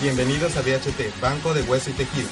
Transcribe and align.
Bienvenidos 0.00 0.56
a 0.56 0.60
BHT, 0.60 1.20
Banco 1.20 1.52
de 1.52 1.62
Hueso 1.62 1.90
y 1.90 1.92
Tejido. 1.94 2.28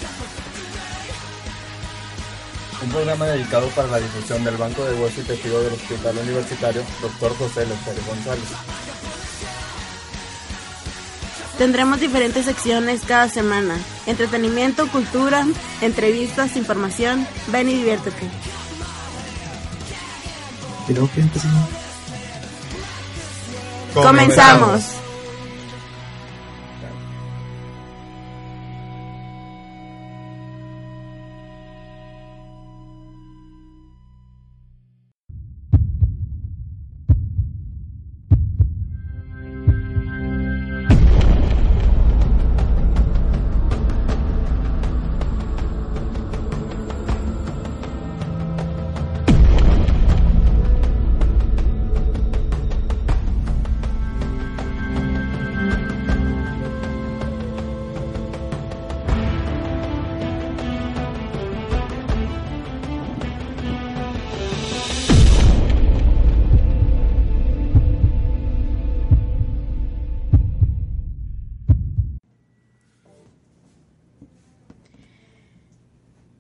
Un 2.81 2.91
programa 2.91 3.27
dedicado 3.27 3.67
para 3.71 3.89
la 3.89 3.99
difusión 3.99 4.45
del 4.45 4.57
Banco 4.57 4.85
de 4.85 4.95
Hueso 4.95 5.21
y 5.21 5.25
Tejido 5.25 5.61
del 5.65 5.73
Hospital 5.73 6.17
Universitario 6.17 6.83
Dr. 7.03 7.37
José 7.37 7.67
López 7.67 8.07
González. 8.07 8.45
Tendremos 11.59 11.99
diferentes 11.99 12.45
secciones 12.45 13.01
cada 13.05 13.29
semana. 13.29 13.77
Entretenimiento, 14.07 14.87
cultura, 14.89 15.45
entrevistas, 15.81 16.55
información. 16.55 17.27
Ven 17.49 17.69
y 17.69 17.75
diviértete. 17.75 18.31
Creo 20.87 21.11
que 21.13 21.21
empezamos. 21.21 21.69
Comenzamos. 23.93 25.06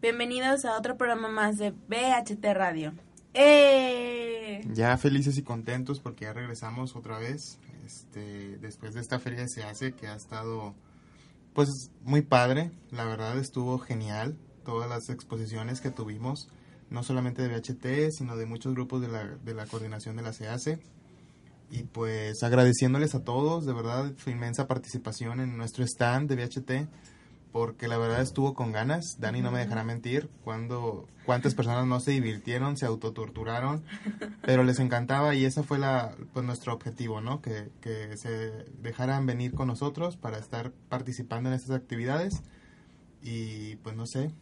Bienvenidos 0.02 0.66
a 0.66 0.76
otro 0.76 0.98
programa 0.98 1.28
más 1.28 1.56
de 1.56 1.70
BHT 1.70 2.44
Radio. 2.52 2.92
¡Eh! 3.32 4.60
Ya 4.74 4.98
felices 4.98 5.38
y 5.38 5.42
contentos 5.42 6.00
porque 6.00 6.26
ya 6.26 6.34
regresamos 6.34 6.94
otra 6.94 7.18
vez. 7.18 7.58
Este, 7.86 8.58
después 8.58 8.92
de 8.92 9.00
esta 9.00 9.18
feria 9.18 9.48
se 9.48 9.62
hace 9.62 9.92
que 9.92 10.06
ha 10.06 10.14
estado 10.14 10.74
pues 11.54 11.70
muy 12.02 12.20
padre. 12.20 12.72
La 12.90 13.06
verdad 13.06 13.38
estuvo 13.38 13.78
genial 13.78 14.36
todas 14.66 14.86
las 14.86 15.08
exposiciones 15.08 15.80
que 15.80 15.90
tuvimos, 15.90 16.50
no 16.90 17.02
solamente 17.02 17.40
de 17.40 17.48
BHT, 17.48 18.12
sino 18.12 18.36
de 18.36 18.44
muchos 18.44 18.74
grupos 18.74 19.00
de 19.00 19.08
la, 19.08 19.24
de 19.24 19.54
la 19.54 19.64
coordinación 19.64 20.14
de 20.16 20.22
la 20.22 20.34
CEACE. 20.34 20.78
Y 21.70 21.84
pues 21.84 22.42
agradeciéndoles 22.42 23.14
a 23.14 23.24
todos, 23.24 23.64
de 23.64 23.72
verdad, 23.72 24.12
su 24.22 24.28
inmensa 24.28 24.66
participación 24.66 25.40
en 25.40 25.56
nuestro 25.56 25.84
stand 25.84 26.28
de 26.28 26.36
BHT 26.36 26.86
porque 27.56 27.88
la 27.88 27.96
verdad 27.96 28.20
estuvo 28.20 28.52
con 28.52 28.70
ganas. 28.70 29.16
Dani 29.18 29.40
no 29.40 29.50
me 29.50 29.60
dejará 29.60 29.82
mentir 29.82 30.28
cuando 30.44 31.08
cuántas 31.24 31.54
personas 31.54 31.86
no 31.86 32.00
se 32.00 32.10
divirtieron, 32.10 32.76
se 32.76 32.84
autotorturaron, 32.84 33.82
pero 34.42 34.62
les 34.62 34.78
encantaba 34.78 35.34
y 35.34 35.46
ese 35.46 35.62
fue 35.62 35.78
la 35.78 36.14
pues 36.34 36.44
nuestro 36.44 36.74
objetivo, 36.74 37.22
¿no? 37.22 37.40
Que, 37.40 37.70
que 37.80 38.14
se 38.18 38.66
dejaran 38.82 39.24
venir 39.24 39.54
con 39.54 39.68
nosotros 39.68 40.18
para 40.18 40.36
estar 40.36 40.70
participando 40.90 41.48
en 41.48 41.54
estas 41.54 41.74
actividades 41.74 42.42
y 43.22 43.76
pues 43.76 43.96
no 43.96 44.04
sé. 44.04 44.32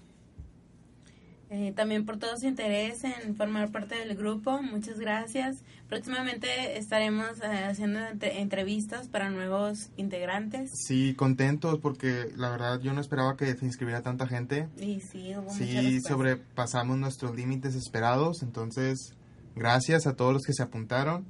Eh, 1.56 1.72
también 1.76 2.04
por 2.04 2.16
todo 2.19 2.37
su 2.37 2.48
interés 2.48 3.04
en 3.04 3.37
formar 3.37 3.70
parte 3.70 3.94
del 3.94 4.16
grupo, 4.16 4.60
muchas 4.60 4.98
gracias. 4.98 5.59
Próximamente 5.88 6.76
estaremos 6.78 7.28
eh, 7.44 7.65
haciendo 7.65 8.00
entre- 8.00 8.41
entrevistas 8.41 9.06
para 9.06 9.31
nuevos 9.31 9.91
integrantes. 9.97 10.72
Sí, 10.75 11.15
contentos 11.15 11.78
porque 11.81 12.26
la 12.37 12.50
verdad 12.50 12.81
yo 12.81 12.92
no 12.92 13.00
esperaba 13.00 13.37
que 13.37 13.54
se 13.54 13.65
inscribiera 13.66 14.03
tanta 14.03 14.26
gente. 14.26 14.66
Y 14.81 14.98
sí, 15.00 15.32
hubo 15.37 15.48
Sí, 15.54 16.00
sobrepasamos 16.00 16.98
nuestros 16.98 17.37
límites 17.37 17.76
esperados, 17.76 18.42
entonces 18.42 19.15
gracias 19.54 20.09
a 20.09 20.16
todos 20.16 20.32
los 20.32 20.42
que 20.42 20.54
se 20.54 20.62
apuntaron. 20.65 21.25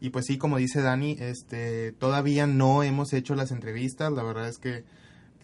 Y 0.00 0.10
pues 0.10 0.24
sí, 0.26 0.38
como 0.38 0.56
dice 0.56 0.82
Dani, 0.82 1.16
este, 1.20 1.92
todavía 1.92 2.48
no 2.48 2.82
hemos 2.82 3.12
hecho 3.12 3.36
las 3.36 3.52
entrevistas, 3.52 4.12
la 4.12 4.24
verdad 4.24 4.48
es 4.48 4.58
que 4.58 4.82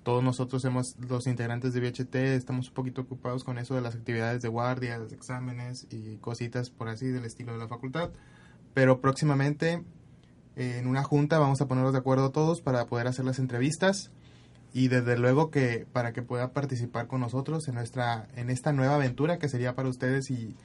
todos 0.04 0.22
nosotros 0.22 0.64
hemos, 0.66 0.96
los 0.98 1.26
integrantes 1.26 1.72
de 1.72 1.80
BHT, 1.80 2.14
estamos 2.14 2.68
un 2.68 2.74
poquito 2.74 3.00
ocupados 3.00 3.42
con 3.42 3.58
eso 3.58 3.74
de 3.74 3.80
las 3.80 3.94
actividades 3.94 4.42
de 4.42 4.48
guardia, 4.48 4.98
los 4.98 5.12
exámenes 5.12 5.86
y 5.90 6.16
cositas 6.18 6.70
por 6.70 6.88
así 6.88 7.08
del 7.08 7.24
estilo 7.24 7.52
de 7.52 7.58
la 7.58 7.68
facultad. 7.68 8.10
Pero 8.74 9.00
próximamente 9.00 9.82
eh, 10.56 10.76
en 10.78 10.86
una 10.86 11.02
junta 11.02 11.38
vamos 11.38 11.60
a 11.62 11.66
ponernos 11.66 11.94
de 11.94 12.00
acuerdo 12.00 12.30
todos 12.30 12.60
para 12.60 12.86
poder 12.86 13.06
hacer 13.06 13.24
las 13.24 13.38
entrevistas 13.38 14.10
y 14.74 14.88
desde 14.88 15.16
luego 15.16 15.50
que 15.50 15.86
para 15.92 16.12
que 16.12 16.20
pueda 16.20 16.52
participar 16.52 17.06
con 17.06 17.20
nosotros 17.20 17.66
en 17.68 17.76
nuestra 17.76 18.28
en 18.34 18.50
esta 18.50 18.72
nueva 18.72 18.96
aventura 18.96 19.38
que 19.38 19.48
sería 19.48 19.74
para 19.76 19.88
ustedes 19.88 20.26
si 20.26 20.56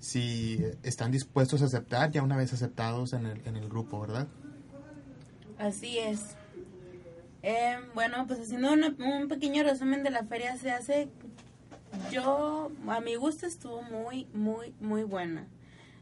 si 0.00 0.64
están 0.82 1.12
dispuestos 1.12 1.60
a 1.60 1.66
aceptar 1.66 2.10
ya 2.10 2.22
una 2.22 2.36
vez 2.36 2.52
aceptados 2.54 3.12
en 3.12 3.26
el, 3.26 3.46
en 3.46 3.56
el 3.56 3.68
grupo, 3.68 4.00
¿verdad? 4.00 4.26
Así 5.58 5.98
es. 5.98 6.37
Eh, 7.42 7.76
bueno, 7.94 8.26
pues 8.26 8.40
haciendo 8.40 8.72
una- 8.72 8.94
un 8.98 9.28
pequeño 9.28 9.62
resumen 9.62 10.02
de 10.02 10.10
la 10.10 10.24
feria 10.24 10.56
se 10.56 10.70
hace, 10.72 11.08
yo, 12.10 12.70
a 12.88 13.00
mi 13.00 13.14
gusto 13.16 13.46
estuvo 13.46 13.82
muy, 13.82 14.26
muy, 14.34 14.74
muy 14.80 15.04
buena. 15.04 15.46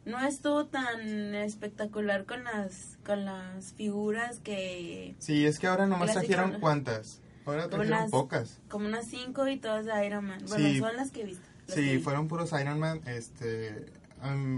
No 0.05 0.21
estuvo 0.25 0.67
tan 0.67 1.35
espectacular 1.35 2.25
con 2.27 2.45
las, 2.45 2.97
con 3.05 3.25
las 3.25 3.73
figuras 3.75 4.39
que, 4.41 5.17
Sí, 5.19 5.45
es 5.47 5.59
que 5.59 5.67
ahora 5.67 5.87
nomás 5.87 6.13
trajeron 6.13 6.59
cuántas. 6.61 7.21
Ahora 7.45 7.69
trajeron 7.69 7.99
Unas- 7.99 8.11
pocas. 8.11 8.61
como 8.69 8.87
unas 8.87 9.07
cinco 9.09 9.47
y 9.49 9.57
todas 9.59 9.85
de 9.87 10.07
Iron 10.07 10.25
Man. 10.25 10.41
Bueno, 10.49 10.69
Sí. 10.69 10.79
son 10.79 10.97
las 10.97 11.11
que 11.11 11.23
he 11.23 11.25
visto. 11.25 11.47
que 11.67 11.73
Sí, 11.73 11.99
fueron 11.99 12.29
puros 12.29 12.53
Iron 12.61 12.79
Man, 12.79 13.01
este 13.07 13.87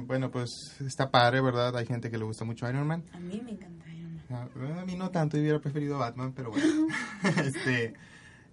bueno, 0.06 0.30
pues 0.30 0.76
está 0.86 1.10
padre, 1.10 1.40
¿verdad? 1.40 1.74
Hay 1.76 1.84
gente 1.86 2.10
que 2.10 2.16
le 2.18 2.24
gusta 2.24 2.44
mucho 2.44 2.68
Iron 2.68 2.86
Man. 2.86 3.02
A 3.12 3.18
mí 3.18 3.40
me 3.44 3.50
encanta. 3.52 3.84
A 4.30 4.42
a 4.80 4.84
mí 4.84 4.94
no 4.96 5.10
tanto, 5.10 5.36
yo 5.36 5.42
hubiera 5.42 5.58
preferido 5.60 5.96
a 5.96 5.98
Batman, 6.00 6.32
pero 6.34 6.50
bueno. 6.50 6.86
este, 7.44 7.94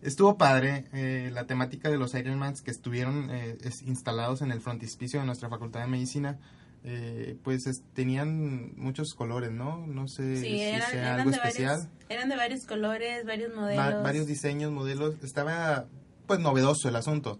estuvo 0.01 0.37
padre 0.37 0.85
eh, 0.93 1.29
la 1.33 1.45
temática 1.47 1.89
de 1.89 1.97
los 1.97 2.13
Iron 2.15 2.37
Mans 2.39 2.61
que 2.61 2.71
estuvieron 2.71 3.29
eh, 3.31 3.57
es- 3.61 3.81
instalados 3.83 4.41
en 4.41 4.51
el 4.51 4.61
frontispicio 4.61 5.19
de 5.19 5.25
nuestra 5.25 5.49
Facultad 5.49 5.81
de 5.81 5.87
Medicina. 5.87 6.39
eh, 6.87 7.35
pues 7.43 7.65
es- 7.65 7.81
tenían 7.95 8.73
muchos 8.77 9.15
colores, 9.15 9.51
¿no? 9.51 9.87
No 9.87 10.07
sé 10.07 10.37
Sí, 10.37 10.41
si 10.49 10.59
eran, 10.61 10.89
sea 10.91 10.99
eran 11.01 11.19
algo 11.21 11.31
especial. 11.31 11.77
varios, 11.79 11.89
eran 12.09 12.29
de 12.29 12.35
varios 12.35 12.65
colores, 12.67 13.25
varios 13.25 13.51
Va- 13.51 13.61
modelos. 13.61 14.03
varios 14.03 14.27
diseños, 14.27 14.71
modelos. 14.71 15.15
Estaba 15.23 15.87
pues 16.27 16.39
novedoso 16.39 16.87
el 16.87 16.95
asunto 16.95 17.39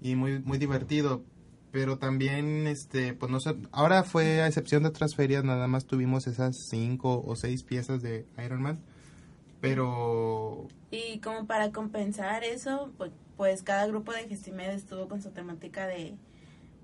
y 0.00 0.14
muy 0.16 0.38
muy 0.40 0.56
divertido. 0.58 1.22
Pero 1.76 1.98
también, 1.98 2.66
este, 2.66 3.12
pues 3.12 3.30
no 3.30 3.38
sé, 3.38 3.54
ahora 3.70 4.02
fue 4.02 4.40
a 4.40 4.46
excepción 4.46 4.84
de 4.84 4.88
otras 4.88 5.14
ferias, 5.14 5.44
nada 5.44 5.68
más 5.68 5.84
tuvimos 5.84 6.26
esas 6.26 6.56
cinco 6.70 7.22
o 7.22 7.36
seis 7.36 7.64
piezas 7.64 8.00
de 8.00 8.24
Iron 8.42 8.62
Man. 8.62 8.80
Pero 9.60 10.68
Y 10.90 11.18
como 11.18 11.46
para 11.46 11.72
compensar 11.72 12.44
eso, 12.44 12.94
pues, 12.96 13.12
pues 13.36 13.62
cada 13.62 13.86
grupo 13.86 14.12
de 14.12 14.26
Gestimed 14.26 14.70
estuvo 14.70 15.06
con 15.06 15.20
su 15.20 15.32
temática 15.32 15.86
de, 15.86 16.16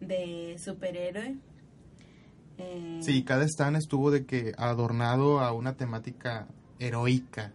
de 0.01 0.59
superhéroe. 0.59 1.39
Eh, 2.59 2.99
sí, 3.01 3.25
cada 3.25 3.47
stand 3.47 3.79
estuvo 3.79 4.11
de 4.11 4.27
que 4.27 4.53
adornado 4.59 5.41
a 5.41 5.53
una 5.53 5.75
temática 5.75 6.49
heroica, 6.79 7.51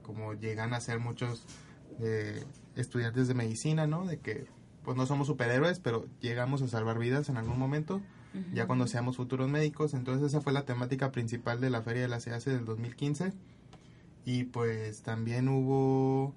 como 0.00 0.32
llegan 0.32 0.72
a 0.72 0.80
ser 0.80 0.98
muchos 0.98 1.44
eh, 2.00 2.42
estudiantes 2.74 3.28
de 3.28 3.34
medicina, 3.34 3.86
¿no? 3.86 4.06
De 4.06 4.18
que 4.18 4.46
pues 4.84 4.96
no 4.96 5.06
somos 5.06 5.26
superhéroes, 5.26 5.80
pero 5.80 6.06
llegamos 6.20 6.62
a 6.62 6.68
salvar 6.68 6.98
vidas 6.98 7.28
en 7.28 7.36
algún 7.36 7.58
momento. 7.58 8.00
ujú. 8.34 8.54
ya 8.54 8.66
cuando 8.66 8.86
seamos 8.86 9.16
futuros 9.16 9.48
médicos. 9.48 9.94
Entonces 9.94 10.28
esa 10.28 10.40
fue 10.40 10.52
la 10.52 10.64
temática 10.64 11.10
principal 11.10 11.60
de 11.60 11.70
la 11.70 11.82
Feria 11.82 12.02
de 12.02 12.08
la 12.08 12.20
CAC 12.20 12.44
del 12.44 12.64
2015. 12.64 13.32
Y 14.24 14.44
pues 14.44 15.02
también 15.02 15.48
hubo 15.48 16.34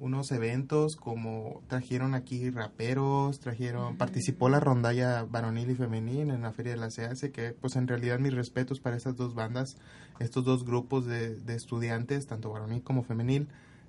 unos 0.00 0.30
eventos 0.30 0.96
como 0.96 1.62
trajeron 1.66 2.14
aquí 2.14 2.50
raperos, 2.50 3.40
trajeron, 3.40 3.96
participó 3.96 4.48
la 4.48 4.60
rondalla 4.60 5.24
varonil 5.24 5.70
y 5.70 5.74
femenil 5.74 6.30
en 6.30 6.42
la 6.42 6.52
Feria 6.52 6.72
de 6.72 6.78
la 6.78 6.90
CAC, 6.90 7.32
que 7.32 7.52
pues 7.52 7.76
en 7.76 7.88
realidad 7.88 8.18
mis 8.18 8.34
respetos 8.34 8.80
para 8.80 8.96
esas 8.96 9.16
dos 9.16 9.34
bandas, 9.34 9.76
estos 10.20 10.44
dos 10.44 10.64
grupos 10.64 11.06
de, 11.06 11.36
de 11.36 11.54
estudiantes, 11.54 12.26
tanto 12.26 12.50
varonil 12.50 12.82
como 12.82 13.02
femenil, 13.02 13.48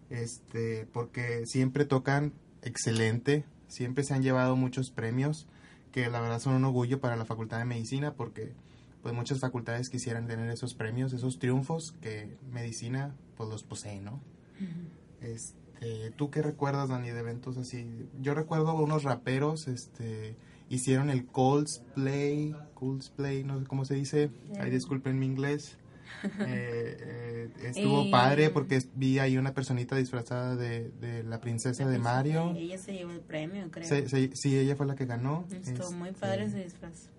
este, 0.10 0.88
porque 0.92 1.44
siempre 1.45 1.86
tocan 1.86 2.33
excelente, 2.63 3.45
siempre 3.69 4.04
se 4.04 4.13
han 4.13 4.21
llevado 4.21 4.57
muchos 4.57 4.92
premios 4.92 5.48
que 5.92 6.10
la 6.10 6.19
verdad 6.19 6.39
son 6.39 6.56
un 6.56 6.66
orgullo 6.66 7.00
para 7.00 7.16
la 7.16 7.25
Facultad 7.25 7.60
de 7.60 7.66
Medicina 7.66 8.13
porque 8.13 8.54
pues 9.01 9.16
muchas 9.16 9.39
facultades 9.39 9.89
quisieran 9.89 10.27
tener 10.27 10.50
esos 10.50 10.74
premios, 10.74 11.13
esos 11.13 11.39
triunfos 11.39 11.94
que 12.01 12.38
medicina 12.51 13.16
pues 13.38 13.50
los 13.50 13.63
posee, 13.63 14.01
¿no? 14.01 14.21
Este, 15.21 16.12
¿Tú 16.18 16.30
qué 16.30 16.42
recuerdas, 16.42 16.89
Dani, 16.89 17.10
de 17.10 17.19
eventos 17.19 17.57
así? 17.57 17.88
Yo 18.21 18.33
recuerdo 18.33 18.75
unos 18.75 19.04
raperos, 19.04 19.69
este, 19.69 20.36
hicieron 20.69 21.10
el 21.10 21.25
Coldplay, 21.25 22.54
Coldplay, 22.74 23.44
no 23.44 23.60
sé 23.60 23.65
cómo 23.65 23.86
se 23.86 23.95
dice, 23.95 24.31
ahí 24.60 24.69
disculpen 24.69 25.18
mi 25.18 25.25
inglés. 25.25 25.77
Eh, 26.40 26.98
eh, 27.00 27.50
estuvo 27.64 28.04
Y- 28.06 28.12
padre 28.12 28.50
porque 28.50 28.82
vi 28.96 29.20
ahí 29.20 29.38
una 29.38 29.54
personita 29.54 29.96
disfrazada 29.96 30.56
de, 30.56 30.90
de 31.00 31.24
la 31.24 31.40
princesa 31.40 31.88
de 31.88 31.98
Mario. 32.00 32.54
Ella 32.56 32.78
se 32.78 32.94
llevó 32.94 33.12
el 33.12 33.22
premio, 33.22 33.70
creo. 33.72 33.88
Se- 33.88 34.08
se- 34.10 34.36
sí, 34.36 34.58
ella 34.58 34.76
fue 34.76 34.86
la 34.86 34.96
que 34.96 35.06
ganó. 35.06 35.46
Estuvo 35.52 35.92
muy 35.92 36.10
Este, 36.10 36.22
padre 36.22 36.46
ese 36.46 36.64
disfraz. 36.64 37.10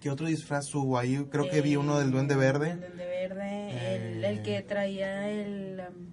¿Qué 0.00 0.10
otro 0.10 0.26
disfraz 0.26 0.72
hubo 0.74 0.98
ahí? 0.98 1.26
Creo 1.30 1.48
que 1.48 1.62
vi 1.62 1.76
uno 1.76 1.98
del 1.98 2.10
Duende 2.10 2.34
El 2.34 2.40
Verde. 2.40 2.76
Duende 2.76 3.06
Verde, 3.06 3.96
el, 4.18 4.24
el 4.24 4.38
Eh. 4.38 4.42
que 4.42 4.60
traía 4.62 5.30
el, 5.30 5.80
um, 5.80 6.06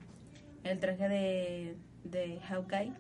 el 0.64 0.80
traje 0.80 1.10
de, 1.10 1.76
de 2.06 2.40
Hawkeye, 2.40 2.94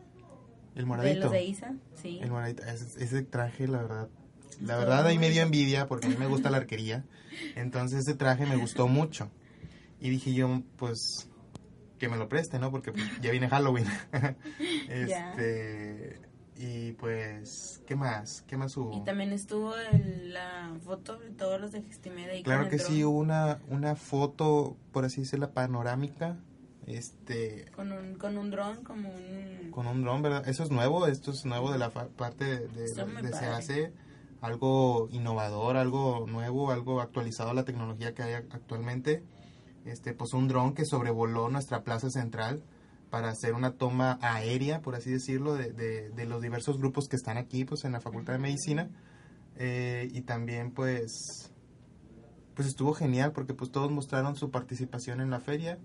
El 0.75 0.81
de 0.81 0.86
moradito. 0.86 1.22
los 1.22 1.31
de 1.31 1.44
Isa, 1.45 1.74
sí. 1.94 2.19
El 2.22 2.30
moradito. 2.31 2.63
Ese, 2.63 3.04
ese 3.04 3.22
traje, 3.24 3.68
la 3.69 3.78
verdad. 3.83 4.10
La 4.59 4.77
verdad, 4.77 5.06
ahí 5.07 5.18
me 5.18 5.30
dio 5.30 5.42
envidia 5.42 5.88
porque 5.88 6.07
a 6.07 6.09
mí 6.09 6.15
me 6.18 6.27
gusta 6.27 6.50
la 6.50 6.57
arquería. 6.57 7.03
Entonces, 7.56 8.00
ese 8.01 8.15
traje 8.15 8.45
me 8.45 8.57
gustó 8.57 8.88
mucho. 8.88 9.30
Y 10.00 10.09
dije 10.09 10.33
yo, 10.33 10.62
pues, 10.77 11.30
que 12.00 12.09
me 12.09 12.18
lo 12.18 12.27
preste, 12.27 12.59
¿no? 12.59 12.71
Porque 12.71 12.92
pues, 12.92 13.06
ya 13.21 13.31
viene 13.31 13.48
Halloween. 13.50 13.86
Este. 14.89 16.19
Y 16.57 16.92
pues, 16.94 17.81
¿qué 17.88 17.95
más? 17.95 18.44
¿Qué 18.48 18.56
más 18.56 18.75
hubo? 18.77 18.95
Y 18.95 19.03
también 19.03 19.31
estuvo 19.33 19.75
el- 19.75 20.33
la 20.33 20.75
foto 20.86 21.18
de 21.18 21.31
todos 21.31 21.59
los 21.59 21.71
de 21.71 21.81
Gestimeda. 21.81 22.33
ahí 22.33 22.44
Claro 22.44 22.69
que 22.69 22.77
sí, 22.77 23.04
hubo 23.04 23.18
una, 23.18 23.59
una 23.68 23.95
foto, 23.95 24.77
por 24.92 25.06
así 25.06 25.21
decirlo, 25.21 25.51
panorámica. 25.51 26.38
Este, 26.86 27.65
Con 27.75 27.92
un, 27.92 28.15
con 28.15 28.38
un 28.38 28.51
dron, 28.51 28.83
como 28.83 29.09
un... 29.09 29.71
con 29.71 29.88
un 29.88 30.01
dron, 30.04 30.21
¿verdad? 30.21 30.47
Eso 30.47 30.63
es 30.63 30.71
nuevo, 30.71 31.07
esto 31.07 31.31
es 31.31 31.45
nuevo 31.45 31.71
de 31.71 31.77
la 31.80 31.89
fa- 31.89 32.07
parte 32.09 32.44
de, 32.45 32.68
de, 32.68 32.81
de 33.21 33.33
se 33.33 33.45
hace 33.45 33.94
algo 34.41 35.07
innovador, 35.11 35.77
algo 35.77 36.25
nuevo, 36.27 36.71
algo 36.71 36.99
actualizado 36.99 37.51
a 37.51 37.53
la 37.53 37.63
tecnología 37.63 38.13
que 38.13 38.23
hay 38.23 38.33
ac- 38.33 38.53
actualmente. 38.53 39.23
Este, 39.85 40.13
pues 40.13 40.33
un 40.33 40.47
dron 40.47 40.73
que 40.73 40.85
sobrevoló 40.85 41.49
nuestra 41.49 41.83
plaza 41.83 42.09
central 42.09 42.63
para 43.09 43.29
hacer 43.29 43.53
una 43.53 43.71
toma 43.73 44.19
aérea, 44.21 44.81
por 44.81 44.95
así 44.95 45.11
decirlo, 45.11 45.53
de, 45.55 45.71
de, 45.73 46.09
de 46.09 46.25
los 46.25 46.41
diversos 46.41 46.77
grupos 46.77 47.07
que 47.07 47.15
están 47.15 47.38
aquí, 47.38 47.65
pues 47.65 47.83
en 47.83 47.91
la 47.91 47.99
Facultad 48.01 48.33
de 48.33 48.39
Medicina. 48.39 48.89
Eh, 49.57 50.07
y 50.13 50.21
también, 50.21 50.71
pues, 50.71 51.51
pues 52.55 52.67
estuvo 52.67 52.94
genial 52.94 53.31
porque 53.31 53.53
pues 53.53 53.71
todos 53.71 53.91
mostraron 53.91 54.35
su 54.35 54.49
participación 54.49 55.21
en 55.21 55.29
la 55.29 55.39
feria. 55.39 55.77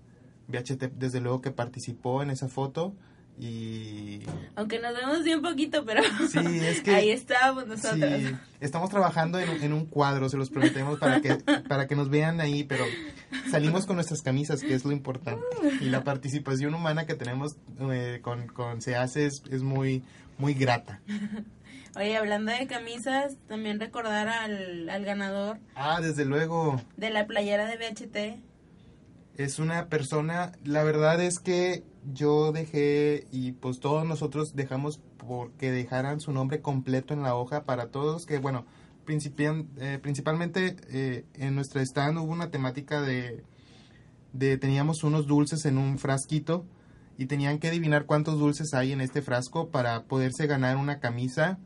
VHT 0.47 0.93
desde 0.97 1.19
luego 1.19 1.41
que 1.41 1.51
participó 1.51 2.23
en 2.23 2.29
esa 2.29 2.47
foto 2.47 2.93
y 3.39 4.21
Aunque 4.55 4.79
nos 4.79 4.95
vemos 4.95 5.23
bien 5.23 5.41
poquito, 5.41 5.85
pero 5.85 6.01
sí, 6.29 6.39
es 6.61 6.81
que 6.81 6.91
ahí 6.95 7.09
estábamos 7.11 7.67
nosotros. 7.67 8.11
sí, 8.19 8.35
estamos 8.61 8.89
trabajando 8.89 9.39
en, 9.39 9.49
un- 9.49 9.61
en 9.63 9.73
un 9.73 9.85
cuadro, 9.85 10.27
se 10.29 10.37
los 10.37 10.49
prometemos 10.49 10.99
para 10.99 11.21
que 11.21 11.35
para 11.67 11.87
que 11.87 11.95
nos 11.95 12.09
vean 12.09 12.41
ahí, 12.41 12.63
pero 12.63 12.83
salimos 13.51 13.85
con 13.85 13.95
nuestras 13.97 14.21
camisas, 14.21 14.61
que 14.61 14.73
es 14.73 14.85
lo 14.85 14.91
importante. 14.91 15.43
Y 15.81 15.85
la 15.85 16.03
participación 16.03 16.73
humana 16.73 17.05
que 17.05 17.13
tenemos 17.15 17.55
eh, 17.91 18.19
con, 18.23 18.47
con 18.47 18.81
se 18.81 18.95
hace 18.95 19.25
es, 19.27 19.43
es 19.51 19.61
muy 19.61 20.03
muy 20.39 20.53
grata. 20.53 20.99
Oye, 21.95 22.15
hablando 22.15 22.51
de 22.51 22.67
camisas, 22.67 23.37
también 23.47 23.79
recordar 23.79 24.27
al, 24.27 24.87
al 24.89 25.03
ganador 25.05 25.57
Ah, 25.75 25.99
desde 26.01 26.25
luego. 26.25 26.79
de 26.95 27.09
la 27.09 27.25
playera 27.25 27.65
de 27.65 27.77
BHT. 27.77 28.39
es 29.37 29.57
una 29.59 29.87
persona, 29.87 30.51
la 30.63 30.83
verdad 30.83 31.19
es 31.21 31.39
que 31.39 31.83
yo 32.13 32.51
dejé 32.51 33.27
y 33.31 33.53
pues 33.53 33.79
todos 33.79 34.05
nosotros 34.05 34.55
dejamos 34.55 34.99
porque 35.17 35.71
dejaran 35.71 36.19
su 36.19 36.31
nombre 36.31 36.61
completo 36.61 37.13
en 37.13 37.23
la 37.23 37.35
hoja 37.35 37.63
para 37.63 37.87
todos 37.87 38.25
que 38.25 38.39
bueno, 38.39 38.65
principian, 39.05 39.67
eh, 39.77 39.99
principalmente 40.01 40.75
eh, 40.89 41.25
en 41.35 41.55
nuestra 41.55 41.81
stand 41.81 42.17
hubo 42.17 42.31
una 42.31 42.49
temática 42.49 43.01
de, 43.01 43.43
de 44.33 44.57
teníamos 44.57 45.03
unos 45.03 45.27
dulces 45.27 45.65
en 45.65 45.77
un 45.77 45.97
frasquito 45.97 46.65
y 47.17 47.25
tenían 47.25 47.59
que 47.59 47.67
adivinar 47.67 48.05
cuántos 48.05 48.39
dulces 48.39 48.73
hay 48.73 48.91
en 48.91 49.01
este 49.01 49.21
frasco 49.21 49.69
para 49.69 50.03
poderse 50.03 50.47
ganar 50.47 50.77
una 50.77 50.99
camisa 50.99 51.57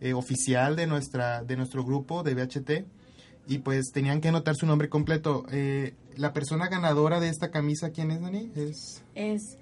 eh, 0.00 0.12
oficial 0.12 0.76
de 0.76 0.86
nuestra 0.86 1.42
de 1.42 1.56
nuestro 1.56 1.84
grupo 1.84 2.22
de 2.22 2.34
BHT 2.34 2.70
y 3.48 3.58
pues 3.58 3.90
tenían 3.92 4.20
que 4.20 4.28
anotar 4.28 4.54
su 4.54 4.66
nombre 4.66 4.88
completo. 4.88 5.44
Eh, 5.50 5.94
la 6.16 6.32
persona 6.34 6.68
ganadora 6.68 7.18
de 7.18 7.30
esta 7.30 7.50
camisa, 7.50 7.90
¿quién 7.90 8.10
es, 8.10 8.20
Dani? 8.20 8.52
Es... 8.54 9.02
Es 9.14 9.56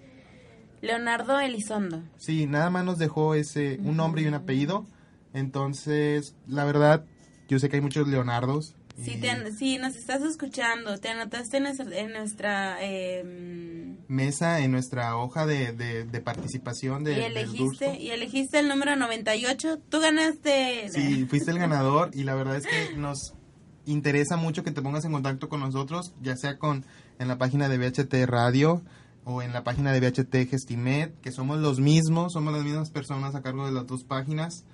Leonardo 0.86 1.38
Elizondo. 1.40 2.02
Sí, 2.16 2.46
nada 2.46 2.70
más 2.70 2.84
nos 2.84 2.98
dejó 2.98 3.34
ese 3.34 3.78
un 3.82 3.96
nombre 3.96 4.22
y 4.22 4.26
un 4.26 4.34
apellido. 4.34 4.86
Entonces, 5.34 6.34
la 6.46 6.64
verdad, 6.64 7.04
yo 7.48 7.58
sé 7.58 7.68
que 7.68 7.76
hay 7.76 7.82
muchos 7.82 8.08
Leonardos. 8.08 8.74
Si, 9.02 9.28
an- 9.28 9.54
si 9.54 9.76
nos 9.76 9.94
estás 9.94 10.22
escuchando, 10.22 10.96
te 10.98 11.10
anotaste 11.10 11.58
en 11.58 11.64
nuestra, 11.64 11.98
en 11.98 12.12
nuestra 12.12 12.82
em, 12.82 13.96
Mesa 14.08 14.60
en 14.60 14.72
nuestra 14.72 15.16
hoja 15.18 15.44
de, 15.44 15.72
de, 15.72 16.04
de 16.04 16.20
participación 16.22 17.04
de, 17.04 17.12
y 17.18 17.22
elegiste 17.22 17.98
y 18.00 18.10
elegiste 18.10 18.58
el 18.58 18.68
número 18.68 18.96
98, 18.96 19.80
tú 19.90 20.00
ganaste. 20.00 20.88
Sí, 20.88 21.26
fuiste 21.28 21.50
el 21.50 21.58
ganador 21.58 22.10
y 22.14 22.24
la 22.24 22.34
verdad 22.34 22.56
es 22.56 22.66
que 22.66 22.96
nos 22.96 23.34
interesa 23.84 24.36
mucho 24.38 24.64
que 24.64 24.70
te 24.70 24.80
pongas 24.80 25.04
en 25.04 25.12
contacto 25.12 25.50
con 25.50 25.60
nosotros, 25.60 26.14
ya 26.22 26.34
sea 26.36 26.56
con 26.58 26.86
en 27.18 27.28
la 27.28 27.36
página 27.36 27.68
de 27.68 27.76
BHT 27.76 28.14
Radio 28.26 28.80
o 29.28 29.42
en 29.42 29.52
la 29.52 29.64
página 29.64 29.92
de 29.92 29.98
BHT 29.98 30.48
Gestimed, 30.48 31.10
que 31.20 31.32
somos 31.32 31.58
los 31.58 31.80
mismos, 31.80 32.32
somos 32.32 32.54
las 32.54 32.62
mismas 32.62 32.90
personas 32.90 33.34
a 33.34 33.42
cargo 33.42 33.66
de 33.66 33.72
las 33.72 33.84
dos 33.84 34.04
páginas. 34.04 34.64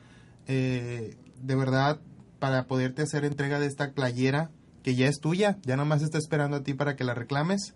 Eh, 0.46 1.16
de 1.40 1.56
verdad, 1.56 2.02
para 2.38 2.66
poderte 2.66 3.00
hacer 3.00 3.24
entrega 3.24 3.58
de 3.58 3.66
esta 3.66 3.92
playera, 3.92 4.50
que 4.82 4.94
ya 4.94 5.06
es 5.06 5.20
tuya, 5.20 5.56
ya 5.62 5.78
nomás 5.78 6.02
está 6.02 6.18
esperando 6.18 6.58
a 6.58 6.62
ti 6.62 6.74
para 6.74 6.96
que 6.96 7.04
la 7.04 7.14
reclames. 7.14 7.74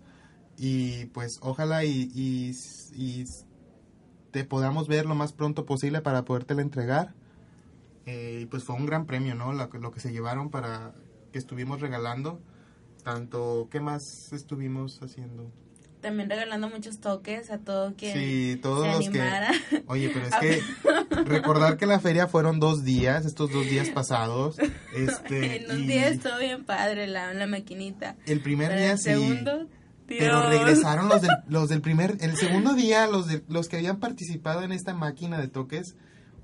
Y 0.55 1.05
pues 1.07 1.39
ojalá 1.41 1.83
y, 1.83 2.11
y, 2.13 2.51
y 2.93 3.25
te 4.29 4.43
podamos 4.43 4.87
ver 4.87 5.07
lo 5.07 5.15
más 5.15 5.33
pronto 5.33 5.65
posible 5.65 6.01
para 6.01 6.25
podértela 6.25 6.61
entregar. 6.61 7.15
Eh, 8.05 8.45
pues 8.51 8.63
fue 8.63 8.75
un 8.75 8.85
gran 8.85 9.07
premio, 9.07 9.33
¿no? 9.33 9.51
Lo, 9.51 9.67
lo 9.67 9.91
que 9.91 9.99
se 9.99 10.11
llevaron 10.11 10.51
para 10.51 10.93
que 11.31 11.39
estuvimos 11.39 11.81
regalando. 11.81 12.39
Tanto, 13.03 13.67
¿qué 13.71 13.79
más 13.79 14.31
estuvimos 14.31 15.01
haciendo? 15.01 15.51
También 16.07 16.29
regalando 16.29 16.69
muchos 16.69 17.01
toques 17.01 17.51
a 17.51 17.57
todo 17.57 17.93
quien 17.97 18.13
Sí, 18.13 18.59
todos 18.61 18.83
se 18.85 18.87
los 18.87 19.07
animara. 19.07 19.51
que... 19.69 19.83
Oye, 19.87 20.09
pero 20.13 20.25
es 20.27 20.35
que 20.35 20.61
recordar 21.25 21.75
que 21.75 21.85
la 21.85 21.99
feria 21.99 22.27
fueron 22.27 22.61
dos 22.61 22.85
días, 22.85 23.25
estos 23.25 23.51
dos 23.51 23.65
días 23.65 23.89
pasados. 23.89 24.55
Este, 24.95 25.65
en 25.65 25.71
un 25.71 25.83
y 25.83 25.87
día 25.87 26.07
estuvo 26.07 26.37
bien 26.39 26.63
padre 26.63 27.07
la, 27.07 27.33
la 27.33 27.45
maquinita. 27.45 28.15
el 28.25 28.39
primer 28.39 28.69
Pero 28.69 28.79
día 28.81 28.91
el 28.93 28.97
sí. 28.97 29.03
segundo, 29.03 29.67
Pero 30.07 30.49
regresaron 30.49 31.09
los 31.09 31.21
del, 31.21 31.31
los 31.49 31.67
del 31.67 31.81
primer, 31.81 32.15
el 32.21 32.37
segundo 32.37 32.73
día, 32.73 33.05
los 33.07 33.27
de, 33.27 33.43
los 33.49 33.67
que 33.67 33.75
habían 33.75 33.99
participado 33.99 34.63
en 34.63 34.71
esta 34.71 34.93
máquina 34.93 35.37
de 35.39 35.49
toques, 35.49 35.95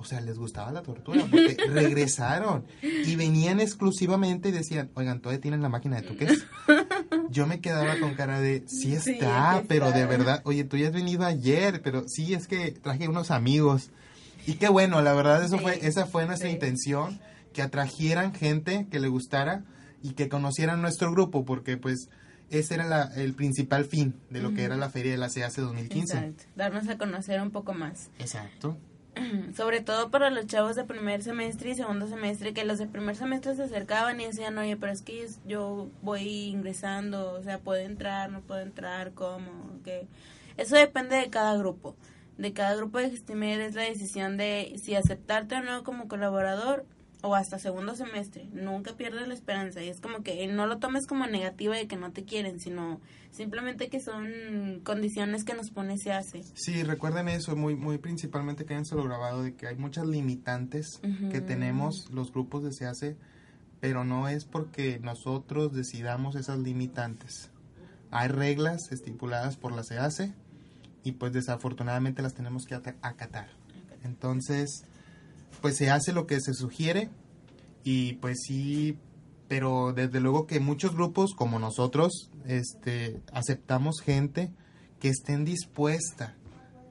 o 0.03 0.05
sea, 0.05 0.21
les 0.21 0.37
gustaba 0.37 0.71
la 0.71 0.83
tortura, 0.83 1.25
porque 1.31 1.57
regresaron 1.67 2.65
y 2.81 3.15
venían 3.15 3.59
exclusivamente 3.59 4.49
y 4.49 4.51
decían, 4.51 4.91
oigan, 4.93 5.19
¿todavía 5.21 5.41
tienen 5.41 5.61
la 5.61 5.69
máquina 5.69 5.95
de 5.95 6.03
toques? 6.07 6.45
Yo 7.29 7.47
me 7.47 7.59
quedaba 7.61 7.97
con 7.99 8.13
cara 8.15 8.39
de, 8.39 8.63
sí 8.67 8.95
Sí, 8.99 9.11
está, 9.13 9.63
pero 9.67 9.91
de 9.91 10.05
verdad, 10.05 10.41
oye, 10.45 10.63
tú 10.63 10.77
ya 10.77 10.87
has 10.87 10.93
venido 10.93 11.25
ayer, 11.25 11.81
pero 11.81 12.03
sí, 12.07 12.33
es 12.33 12.47
que 12.47 12.71
traje 12.71 13.07
unos 13.07 13.31
amigos. 13.31 13.89
Y 14.45 14.53
qué 14.55 14.67
bueno, 14.69 15.01
la 15.01 15.13
verdad, 15.13 15.43
eso 15.43 15.57
Sí, 15.57 15.63
fue, 15.63 15.79
esa 15.87 16.05
fue 16.05 16.25
nuestra 16.25 16.49
sí. 16.49 16.53
intención, 16.55 17.19
que 17.53 17.61
atrajeran 17.61 18.33
gente 18.33 18.87
que 18.91 18.99
le 18.99 19.07
gustara 19.07 19.63
y 20.01 20.11
que 20.13 20.27
conocieran 20.27 20.81
nuestro 20.81 21.11
grupo, 21.11 21.45
porque 21.45 21.77
pues 21.77 22.09
ese 22.49 22.73
era 22.75 22.85
la- 22.85 23.09
el 23.15 23.33
principal 23.33 23.85
fin 23.85 24.15
de 24.29 24.41
lo 24.41 24.53
que 24.53 24.63
era 24.63 24.75
la 24.75 24.89
feria 24.89 25.11
de 25.13 25.17
la 25.17 25.29
CAC 25.29 25.55
2015. 25.55 26.13
Exacto, 26.17 26.43
darnos 26.55 26.87
a 26.89 26.97
conocer 26.97 27.41
un 27.41 27.51
poco 27.51 27.73
más. 27.73 28.09
Exacto. 28.19 28.77
Sobre 29.55 29.81
todo 29.81 30.09
para 30.09 30.29
los 30.29 30.47
chavos 30.47 30.75
de 30.75 30.83
primer 30.83 31.21
semestre 31.23 31.71
y 31.71 31.75
segundo 31.75 32.07
semestre, 32.07 32.53
que 32.53 32.65
los 32.65 32.79
de 32.79 32.87
primer 32.87 33.15
semestre 33.15 33.55
se 33.55 33.63
acercaban 33.63 34.19
y 34.19 34.25
decían, 34.25 34.57
oye, 34.57 34.77
pero 34.77 34.91
es 34.91 35.01
que 35.01 35.27
yo, 35.45 35.89
voy 36.01 36.47
ingresando, 36.47 37.33
o 37.33 37.43
sea, 37.43 37.59
puedo 37.59 37.81
entrar, 37.81 38.31
no 38.31 38.41
puedo 38.41 38.61
entrar, 38.61 39.13
¿cómo? 39.13 39.79
¿Qué? 39.83 40.07
Eso 40.57 40.75
depende 40.75 41.15
de 41.15 41.29
cada 41.29 41.55
grupo. 41.57 41.95
De 42.37 42.53
cada 42.53 42.75
grupo 42.75 42.97
de 42.97 43.11
Gestimer 43.11 43.61
es 43.61 43.75
la 43.75 43.83
decisión 43.83 44.37
de 44.37 44.73
si 44.81 44.95
aceptarte 44.95 45.55
o 45.55 45.61
no 45.61 45.83
como 45.83 46.07
colaborador 46.07 46.85
o 47.23 47.35
hasta 47.35 47.57
segundo 47.57 47.95
semestre. 47.95 48.49
Nunca 48.51 48.97
pierdes 48.97 49.29
la 49.29 49.33
esperanza 49.33 49.81
y 49.81 49.87
es 49.87 50.01
como 50.01 50.23
que 50.23 50.45
no 50.47 50.67
lo 50.67 50.77
tomes 50.79 51.07
como 51.07 51.25
negativa 51.25 51.73
de 51.75 51.87
que 51.87 51.95
no 51.95 52.11
te 52.11 52.25
quieren, 52.25 52.59
sino 52.59 52.99
simplemente 53.31 53.87
que 53.87 54.01
son 54.01 54.81
condiciones 54.83 55.45
que 55.45 55.53
nos 55.53 55.71
pone 55.71 55.97
se 55.97 56.11
hace. 56.11 56.43
Sí, 56.53 56.83
recuerden 56.83 57.29
eso, 57.29 57.55
muy, 57.55 57.75
muy 57.75 57.97
principalmente 57.97 58.65
que 58.65 58.73
lo 58.91 59.03
grabado, 59.05 59.41
de 59.41 59.55
que 59.55 59.67
hay 59.67 59.77
muchas 59.77 60.05
limitantes 60.05 60.99
que 61.01 61.37
Ujú. 61.37 61.47
tenemos 61.47 62.09
los 62.11 62.33
grupos 62.33 62.63
de 62.65 62.73
SEACE, 62.73 63.15
pero 63.79 64.03
no 64.03 64.27
es 64.27 64.43
porque 64.43 64.99
nosotros 64.99 65.73
decidamos 65.73 66.35
esas 66.35 66.59
limitantes. 66.59 67.51
Hay 68.11 68.27
reglas 68.27 68.91
estipuladas 68.91 69.55
por 69.55 69.71
la 69.71 69.83
SEACE 69.83 70.33
y 71.05 71.13
pues 71.13 71.31
desafortunadamente 71.31 72.21
las 72.21 72.33
tenemos 72.33 72.65
que 72.65 72.75
acatar. 72.75 73.47
Entonces, 74.03 74.85
pues 75.63 75.77
se 75.77 75.89
hace 75.89 76.11
lo 76.11 76.27
que 76.27 76.41
se 76.41 76.53
sugiere 76.53 77.09
y 77.85 78.15
pues 78.15 78.41
sí, 78.45 78.97
pero 79.47 79.93
desde 79.93 80.19
luego 80.19 80.45
que 80.45 80.59
muchos 80.59 80.93
grupos 80.93 81.33
como 81.33 81.57
nosotros 81.57 82.29
este, 82.45 83.21
aceptamos 83.31 84.01
gente 84.01 84.51
que 84.99 85.07
estén 85.07 85.45
dispuesta, 85.45 86.35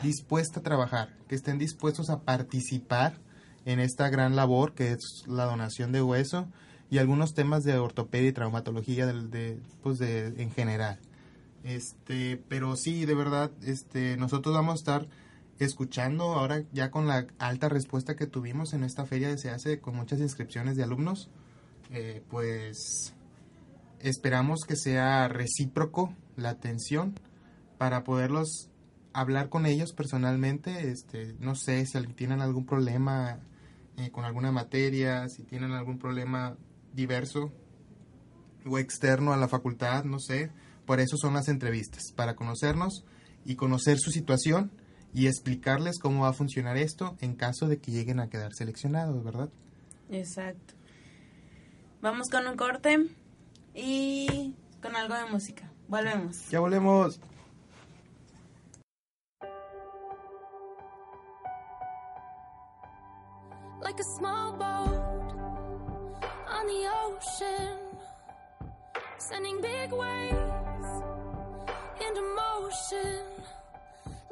dispuesta 0.03 0.61
a 0.61 0.63
trabajar, 0.63 1.15
que 1.29 1.35
estén 1.35 1.59
dispuestos 1.59 2.09
a 2.09 2.23
participar 2.23 3.19
en 3.67 3.79
esta 3.79 4.09
gran 4.09 4.37
labor 4.37 4.73
que 4.73 4.93
es 4.93 5.25
la 5.27 5.45
donación 5.45 5.93
de 5.93 6.01
hueso 6.01 6.49
y 6.89 6.97
algunos 6.97 7.35
temas 7.35 7.65
de 7.65 7.77
ortopedia 7.77 8.31
y 8.31 8.33
traumatología 8.33 9.05
de, 9.05 9.61
pues 9.83 9.99
de, 9.99 10.29
en 10.43 10.51
general. 10.51 10.99
Este, 11.63 12.43
pero 12.49 12.75
sí, 12.77 13.05
de 13.05 13.15
verdad, 13.15 13.51
este, 13.67 14.17
nosotros 14.17 14.55
vamos 14.55 14.73
a 14.73 14.77
estar 14.77 15.09
escuchando 15.65 16.25
ahora 16.35 16.63
ya 16.73 16.91
con 16.91 17.07
la 17.07 17.27
alta 17.39 17.69
respuesta 17.69 18.17
que 18.17 18.27
tuvimos 18.27 18.73
en 18.73 18.85
esta 18.85 19.07
feria 19.07 19.37
se 19.39 19.51
hace 19.51 19.81
con 19.81 19.97
muchas 19.97 20.21
inscripciones 20.21 20.77
de 20.77 20.83
alumnos, 20.83 21.31
eh, 21.91 22.23
pues 22.31 23.15
esperamos 24.01 24.61
que 24.67 24.77
sea 24.77 25.29
recíproco 25.29 26.15
la 26.37 26.51
atención 26.51 27.15
para 27.79 28.05
poderlos 28.05 28.71
hablar 29.13 29.49
con 29.49 29.67
ellos 29.67 29.93
personalmente, 29.93 30.91
este, 30.91 31.35
no 31.39 31.55
sé 31.55 31.85
si 31.87 31.99
tienen 32.15 32.41
algún 32.41 32.67
problema 32.67 33.41
eh, 33.99 34.11
con 34.11 34.25
alguna 34.25 34.53
materia, 34.53 35.29
si 35.29 35.43
tienen 35.43 35.73
algún 35.73 35.99
problema 35.99 36.57
diverso 36.95 37.53
o 38.65 38.79
externo 38.79 39.33
a 39.33 39.37
la 39.37 39.49
facultad, 39.49 40.05
no 40.05 40.19
sé, 40.19 40.51
por 40.87 41.01
eso 41.01 41.17
son 41.17 41.35
las 41.35 41.49
entrevistas, 41.49 42.13
para 42.15 42.35
conocernos 42.35 43.05
y 43.45 43.57
conocer 43.57 43.99
su 43.99 44.11
situación 44.11 44.73
y 45.15 45.27
explicarles 45.27 45.99
cómo 45.99 46.23
va 46.23 46.29
a 46.29 46.33
funcionar 46.33 46.77
esto 46.77 47.17
en 47.21 47.35
caso 47.35 47.69
de 47.69 47.79
que 47.79 47.91
lleguen 47.91 48.21
a 48.21 48.29
quedar 48.29 48.55
seleccionados, 48.55 49.23
¿verdad? 49.23 49.51
Exacto. 50.11 50.75
Vamos 52.01 52.29
con 52.29 52.47
un 52.47 52.57
corte 52.57 53.09
y 53.75 54.55
con 54.83 54.97
algo 54.97 55.15
de 55.15 55.25
música. 55.27 55.71
Volvemos. 55.89 56.49
Ya 56.51 56.61
volvemos. 56.61 57.21
Like 63.83 64.01
a 64.01 64.05
small 64.17 64.53
boat 64.53 65.35
on 66.49 66.67
the 66.67 66.89
ocean, 67.05 67.79
sending 69.19 69.61
big 69.61 69.93
waves 69.93 71.03
into 72.01 72.23
motion. 72.35 73.62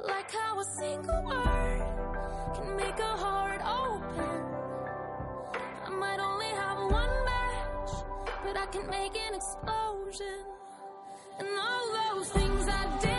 Like 0.06 0.32
how 0.32 0.58
a 0.58 0.64
single 0.64 1.22
word 1.24 1.82
can 2.54 2.76
make 2.76 2.98
a 2.98 3.16
heart 3.24 3.60
open. 3.60 4.44
I 5.86 5.90
might 5.90 6.18
only 6.18 6.46
have 6.46 6.78
one 6.90 7.24
match, 7.24 7.90
but 8.42 8.56
I 8.56 8.66
can 8.66 8.88
make 8.88 9.16
an 9.16 9.34
explosion. 9.34 10.44
And 11.38 11.48
all 11.48 12.14
those 12.14 12.28
things 12.30 12.68
I 12.68 12.98
didn't 13.00 13.09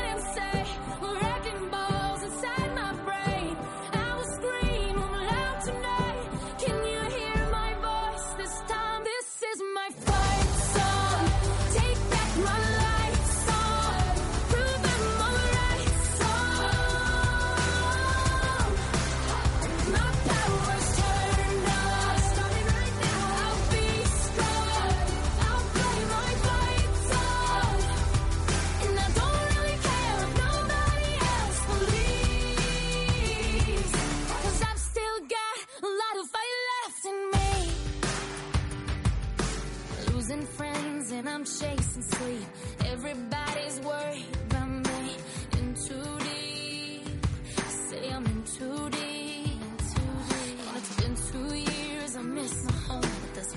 Losing 40.31 40.47
friends 40.47 41.11
and 41.11 41.27
I'm 41.27 41.43
chasing 41.43 42.01
sleep. 42.03 42.47
Everybody's 42.85 43.81
worried 43.81 44.25
about 44.50 44.69
me. 44.69 45.17
In 45.57 45.75
too 45.75 46.19
deep. 46.19 47.25
Say 47.67 48.09
I'm 48.13 48.25
in 48.25 48.43
too 48.43 48.89
deep. 48.91 49.59
And 49.97 50.77
it's 50.77 50.95
been 51.01 51.15
two 51.31 51.55
years. 51.55 52.15
I 52.15 52.21
miss 52.21 52.63
my 52.63 52.71
home. 52.71 53.01
But 53.01 53.33
there's 53.33 53.53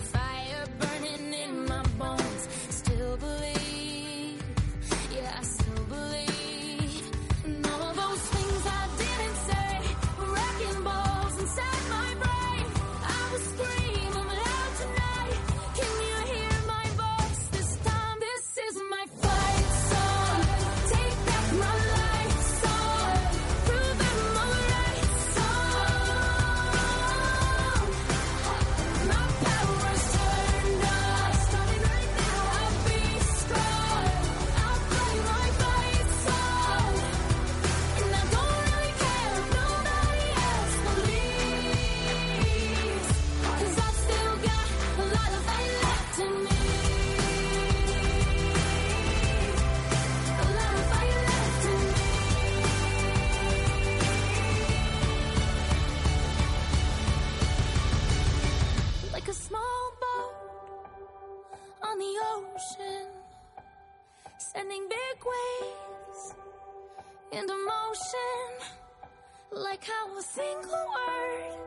Like 69.75 69.89
how 69.89 70.17
a 70.17 70.23
single 70.23 70.87
word 70.95 71.59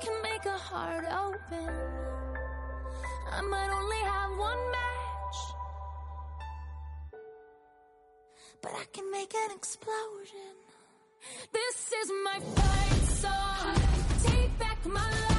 can 0.00 0.20
make 0.20 0.44
a 0.46 0.58
heart 0.58 1.04
open. 1.04 1.72
I 3.30 3.40
might 3.42 3.70
only 3.70 4.02
have 4.14 4.30
one 4.36 4.62
match, 4.72 5.38
but 8.62 8.72
I 8.72 8.84
can 8.92 9.08
make 9.12 9.32
an 9.32 9.54
explosion. 9.54 10.54
This 11.52 11.92
is 12.02 12.10
my 12.24 12.40
fight 12.40 13.02
song. 13.22 13.76
Take 14.24 14.58
back 14.58 14.84
my 14.84 15.08
life 15.08 15.31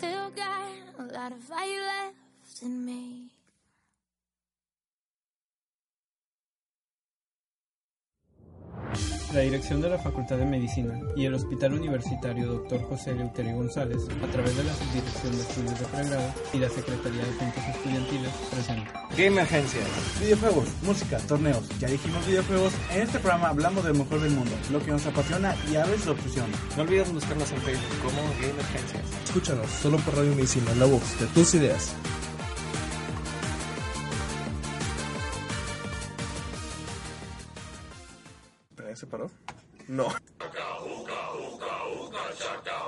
still 0.00 0.30
got 0.30 0.72
a 0.98 1.02
lot 1.12 1.30
of 1.30 1.38
fight 1.40 1.76
left 1.78 2.62
in 2.62 2.86
me. 2.86 3.19
La 9.32 9.42
dirección 9.42 9.80
de 9.80 9.88
la 9.88 9.96
Facultad 9.96 10.38
de 10.38 10.44
Medicina 10.44 10.98
y 11.14 11.24
el 11.24 11.34
Hospital 11.34 11.74
Universitario 11.74 12.46
Dr. 12.48 12.82
José 12.82 13.14
Leuterio 13.14 13.54
González, 13.54 14.02
a 14.24 14.26
través 14.26 14.56
de 14.56 14.64
la 14.64 14.74
Subdirección 14.74 15.36
de 15.36 15.42
Estudios 15.42 15.78
de 15.78 15.86
Pregrado 15.86 16.34
y 16.52 16.58
la 16.58 16.68
Secretaría 16.68 17.22
de 17.22 17.30
Asuntos 17.30 17.62
Estudiantiles, 17.76 18.32
presenta 18.50 19.08
Gamergencias. 19.16 19.86
Videojuegos, 20.20 20.68
música, 20.82 21.18
torneos. 21.28 21.68
Ya 21.78 21.86
dijimos 21.86 22.26
videojuegos. 22.26 22.72
En 22.92 23.02
este 23.02 23.20
programa 23.20 23.50
hablamos 23.50 23.84
del 23.84 23.94
mejor 23.94 24.20
del 24.20 24.32
mundo, 24.32 24.52
lo 24.72 24.84
que 24.84 24.90
nos 24.90 25.06
apasiona 25.06 25.54
y 25.70 25.76
a 25.76 25.86
veces 25.86 26.08
obsesiona. 26.08 26.56
No 26.76 26.82
olvides 26.82 27.12
buscarnos 27.12 27.52
en 27.52 27.58
Facebook 27.58 27.98
como 28.02 28.22
Gamergencias. 28.40 29.04
Escúchanos 29.26 29.70
solo 29.70 29.98
por 29.98 30.16
Radio 30.16 30.34
Medicina, 30.34 30.74
la 30.74 30.86
voz 30.86 31.20
de 31.20 31.26
tus 31.26 31.54
ideas. 31.54 31.94
¿Se 38.94 39.06
paró? 39.06 39.30
No. 39.88 40.06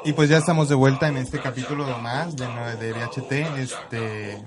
Y 0.05 0.13
pues 0.15 0.29
ya 0.29 0.39
estamos 0.39 0.69
de 0.69 0.75
vuelta 0.75 1.09
en 1.09 1.17
este 1.17 1.41
capítulo 1.41 1.87
más 1.99 2.35
de, 2.37 2.47
de 2.77 2.93
VHT. 2.93 3.33
Este, 3.59 4.43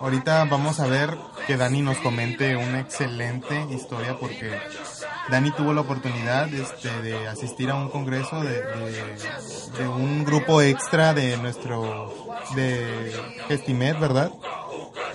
ahorita 0.00 0.44
vamos 0.46 0.80
a 0.80 0.86
ver 0.86 1.16
que 1.46 1.56
Dani 1.56 1.82
nos 1.82 1.98
comente 1.98 2.56
una 2.56 2.80
excelente 2.80 3.66
historia 3.70 4.16
porque 4.18 4.50
Dani 5.30 5.52
tuvo 5.52 5.72
la 5.72 5.82
oportunidad 5.82 6.52
este, 6.52 6.90
de 7.02 7.28
asistir 7.28 7.70
a 7.70 7.74
un 7.76 7.88
congreso 7.88 8.42
de, 8.42 8.62
de, 9.78 9.88
un 9.88 10.24
grupo 10.24 10.62
extra 10.62 11.14
de 11.14 11.36
nuestro 11.36 12.12
de 12.56 13.12
Gestimed, 13.46 13.98
¿verdad? 13.98 14.32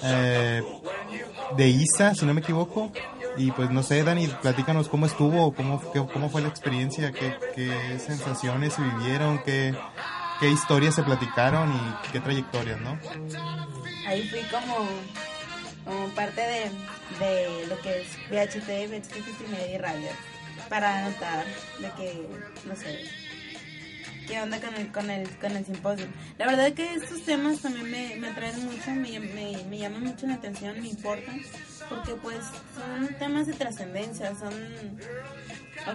Eh, 0.03 0.63
de 1.57 1.67
ISA, 1.67 2.15
si 2.15 2.25
no 2.25 2.33
me 2.33 2.41
equivoco. 2.41 2.91
Y 3.37 3.51
pues 3.51 3.69
no 3.69 3.83
sé, 3.83 4.03
Dani, 4.03 4.27
platícanos 4.41 4.89
cómo 4.89 5.05
estuvo, 5.05 5.53
cómo, 5.53 5.81
cómo 6.11 6.29
fue 6.29 6.41
la 6.41 6.47
experiencia, 6.47 7.11
qué, 7.11 7.35
qué 7.55 7.99
sensaciones 7.99 8.73
se 8.73 8.81
vivieron, 8.81 9.41
qué, 9.43 9.75
qué 10.39 10.49
historias 10.49 10.95
se 10.95 11.03
platicaron 11.03 11.71
y 11.71 12.11
qué 12.11 12.19
trayectorias, 12.19 12.81
¿no? 12.81 12.97
Ahí 14.07 14.27
fui 14.29 14.41
como, 14.49 14.87
como 15.85 16.07
parte 16.09 16.41
de, 16.41 16.71
de 17.19 17.67
lo 17.67 17.79
que 17.81 18.01
es 18.01 18.07
VHT, 18.31 18.89
VHT 18.89 19.49
Media 19.51 19.75
y 19.75 19.77
Radio, 19.77 20.09
para 20.67 21.05
anotar 21.05 21.45
de 21.79 21.91
que, 21.91 22.27
no 22.65 22.75
sé, 22.75 23.05
qué 24.27 24.41
onda 24.41 24.59
con 24.59 24.73
el, 24.75 24.91
con 24.91 25.09
el, 25.09 25.29
con 25.37 25.55
el 25.55 25.65
simposio. 25.65 26.07
La 26.37 26.47
verdad 26.47 26.73
que 26.73 26.93
estos 26.93 27.23
temas 27.23 27.59
también 27.59 27.91
me, 27.91 28.15
me 28.15 28.29
atraen 28.29 28.65
mucho, 28.65 28.91
me, 28.91 29.19
me, 29.19 29.63
me 29.69 29.77
llaman 29.77 30.03
mucho 30.03 30.25
la 30.25 30.35
atención, 30.35 30.79
me 30.79 30.87
importan 30.87 31.41
porque 31.89 32.15
pues 32.15 32.39
son 32.75 33.07
temas 33.17 33.47
de 33.47 33.53
trascendencia, 33.53 34.35
son 34.35 34.53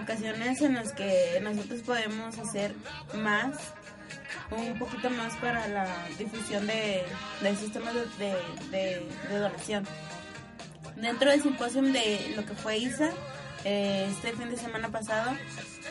ocasiones 0.01 0.61
en 0.61 0.75
las 0.75 0.93
que 0.93 1.39
nosotros 1.41 1.81
podemos 1.81 2.37
hacer 2.37 2.73
más, 3.15 3.57
un 4.51 4.77
poquito 4.79 5.09
más 5.09 5.35
para 5.37 5.67
la 5.67 5.87
difusión 6.17 6.67
de, 6.67 7.03
de 7.41 7.55
sistemas 7.55 7.93
de, 8.17 8.35
de, 8.71 9.39
donación. 9.39 9.85
Dentro 10.95 11.29
del 11.31 11.41
simposio 11.41 11.81
de 11.81 12.33
lo 12.35 12.45
que 12.45 12.53
fue 12.53 12.77
ISA, 12.77 13.09
eh, 13.65 14.07
este 14.11 14.33
fin 14.33 14.49
de 14.49 14.57
semana 14.57 14.89
pasado, 14.89 15.31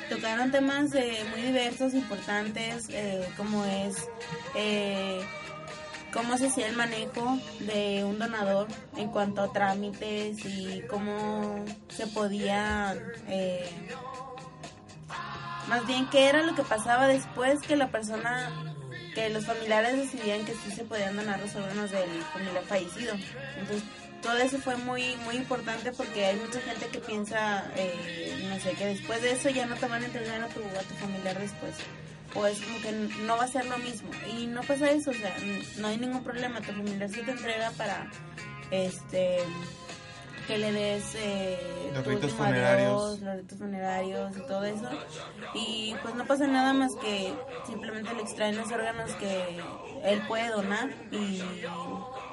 tocaron 0.08 0.50
temas 0.50 0.90
muy 0.90 1.42
diversos, 1.42 1.94
importantes, 1.94 2.86
eh, 2.90 3.28
como 3.36 3.64
es... 3.64 3.96
Cómo 6.12 6.36
se 6.36 6.48
hacía 6.48 6.68
el 6.68 6.76
manejo 6.76 7.38
de 7.60 8.04
un 8.04 8.18
donador 8.18 8.68
en 8.96 9.08
cuanto 9.08 9.42
a 9.42 9.52
trámites 9.52 10.44
y 10.44 10.82
cómo 10.88 11.64
se 11.88 12.06
podía, 12.06 12.94
eh, 13.28 13.70
más 15.68 15.86
bien 15.86 16.08
qué 16.10 16.28
era 16.28 16.42
lo 16.42 16.54
que 16.54 16.62
pasaba 16.62 17.08
después 17.08 17.60
que 17.62 17.76
la 17.76 17.90
persona, 17.90 18.50
que 19.14 19.30
los 19.30 19.46
familiares 19.46 19.96
decidían 19.96 20.44
que 20.44 20.52
sí 20.52 20.70
se 20.70 20.84
podían 20.84 21.16
donar 21.16 21.40
los 21.40 21.54
órganos 21.54 21.90
del 21.90 22.22
familiar 22.32 22.64
fallecido. 22.64 23.14
Entonces, 23.58 23.82
todo 24.20 24.36
eso 24.36 24.58
fue 24.58 24.76
muy 24.76 25.16
muy 25.24 25.36
importante 25.36 25.92
porque 25.92 26.26
hay 26.26 26.36
mucha 26.36 26.60
gente 26.60 26.88
que 26.88 26.98
piensa, 26.98 27.64
eh, 27.74 28.46
no 28.50 28.60
sé, 28.60 28.72
que 28.72 28.86
después 28.86 29.22
de 29.22 29.32
eso 29.32 29.48
ya 29.48 29.66
no 29.66 29.76
te 29.76 29.86
van 29.86 30.02
a 30.02 30.06
entregar 30.06 30.42
a 30.42 30.48
tu, 30.48 30.60
a 30.60 30.82
tu 30.82 30.94
familiar 30.94 31.38
después 31.38 31.74
pues 32.34 32.60
como 32.60 32.80
que 32.80 32.92
no 33.24 33.36
va 33.36 33.44
a 33.44 33.48
ser 33.48 33.66
lo 33.66 33.78
mismo. 33.78 34.10
Y 34.36 34.46
no 34.46 34.62
pasa 34.62 34.90
eso, 34.90 35.10
o 35.10 35.14
sea, 35.14 35.34
no 35.78 35.88
hay 35.88 35.98
ningún 35.98 36.22
problema. 36.22 36.60
Tu 36.60 36.72
familiar 36.72 37.08
se 37.08 37.22
te 37.22 37.30
entrega 37.30 37.70
para 37.72 38.10
este 38.70 39.38
que 40.46 40.58
le 40.58 40.72
des 40.72 41.14
eh, 41.14 41.90
los 41.94 42.04
ritos 42.04 42.32
funerarios. 42.32 43.20
los 43.20 43.36
ritos 43.36 43.58
funerarios 43.58 44.36
y 44.36 44.40
todo 44.46 44.64
eso. 44.64 44.88
Y 45.54 45.94
pues 46.02 46.14
no 46.14 46.26
pasa 46.26 46.46
nada 46.46 46.72
más 46.72 46.94
que 46.96 47.32
simplemente 47.66 48.12
le 48.14 48.22
extraen 48.22 48.56
los 48.56 48.70
órganos 48.72 49.10
que 49.12 49.60
él 50.04 50.22
puede 50.26 50.48
donar 50.48 50.90
y 51.10 51.42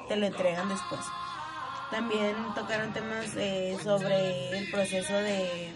te 0.08 0.16
lo 0.16 0.26
entregan 0.26 0.68
después. 0.68 1.00
También 1.90 2.34
tocaron 2.54 2.92
temas 2.92 3.34
eh, 3.36 3.76
sobre 3.82 4.58
el 4.58 4.70
proceso 4.70 5.14
de 5.14 5.72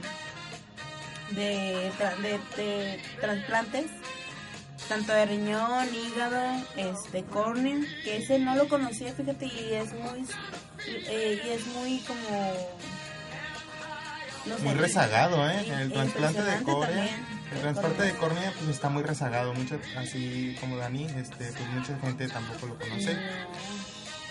de, 1.31 1.91
de, 2.23 2.41
de 2.63 3.01
trasplantes 3.21 3.87
tanto 4.89 5.13
de 5.13 5.27
riñón, 5.27 5.89
hígado, 5.95 6.43
este, 6.77 7.25
córnea, 7.25 7.81
que 8.05 8.19
ese 8.19 8.39
no 8.39 8.55
lo 8.55 8.69
conocía, 8.69 9.13
fíjate, 9.13 9.47
y 9.47 9.73
es 9.75 9.93
muy, 9.95 10.27
eh, 10.87 11.41
y 11.45 11.49
es 11.49 11.67
muy 11.69 12.01
como... 12.01 12.53
muy 14.63 14.75
rezagado, 14.75 15.49
¿eh? 15.49 15.67
El 15.81 15.93
trasplante 15.93 16.43
de 16.43 16.63
córnea, 16.63 17.09
el 17.53 17.61
trasplante 17.61 18.03
de 18.03 18.15
córnea 18.15 18.53
pues 18.59 18.69
está 18.69 18.89
muy 18.89 19.03
rezagado, 19.03 19.55
mucha, 19.55 19.79
así 19.97 20.57
como 20.61 20.77
Dani, 20.77 21.05
este, 21.05 21.53
pues 21.53 21.69
mucha 21.73 21.99
gente 21.99 22.29
tampoco 22.29 22.67
lo 22.67 22.79
conoce. 22.79 23.17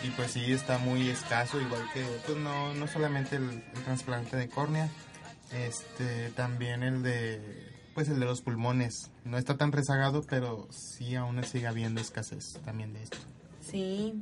Y 0.03 0.09
pues 0.09 0.31
sí, 0.31 0.51
está 0.51 0.77
muy 0.79 1.09
escaso, 1.09 1.59
igual 1.61 1.89
que, 1.93 2.03
pues 2.25 2.37
no, 2.37 2.73
no 2.73 2.87
solamente 2.87 3.37
el, 3.37 3.63
el 3.73 3.83
trasplante 3.85 4.35
de 4.35 4.49
córnea, 4.49 4.89
este, 5.53 6.29
también 6.31 6.83
el 6.83 7.03
de 7.03 7.73
pues 7.93 8.09
el 8.09 8.19
de 8.19 8.25
los 8.25 8.41
pulmones. 8.41 9.11
No 9.23 9.37
está 9.37 9.55
tan 9.57 9.71
rezagado, 9.71 10.23
pero 10.23 10.67
sí 10.71 11.15
aún 11.15 11.43
sigue 11.43 11.67
habiendo 11.67 12.01
escasez 12.01 12.59
también 12.65 12.93
de 12.93 13.03
esto. 13.03 13.17
Sí. 13.61 14.21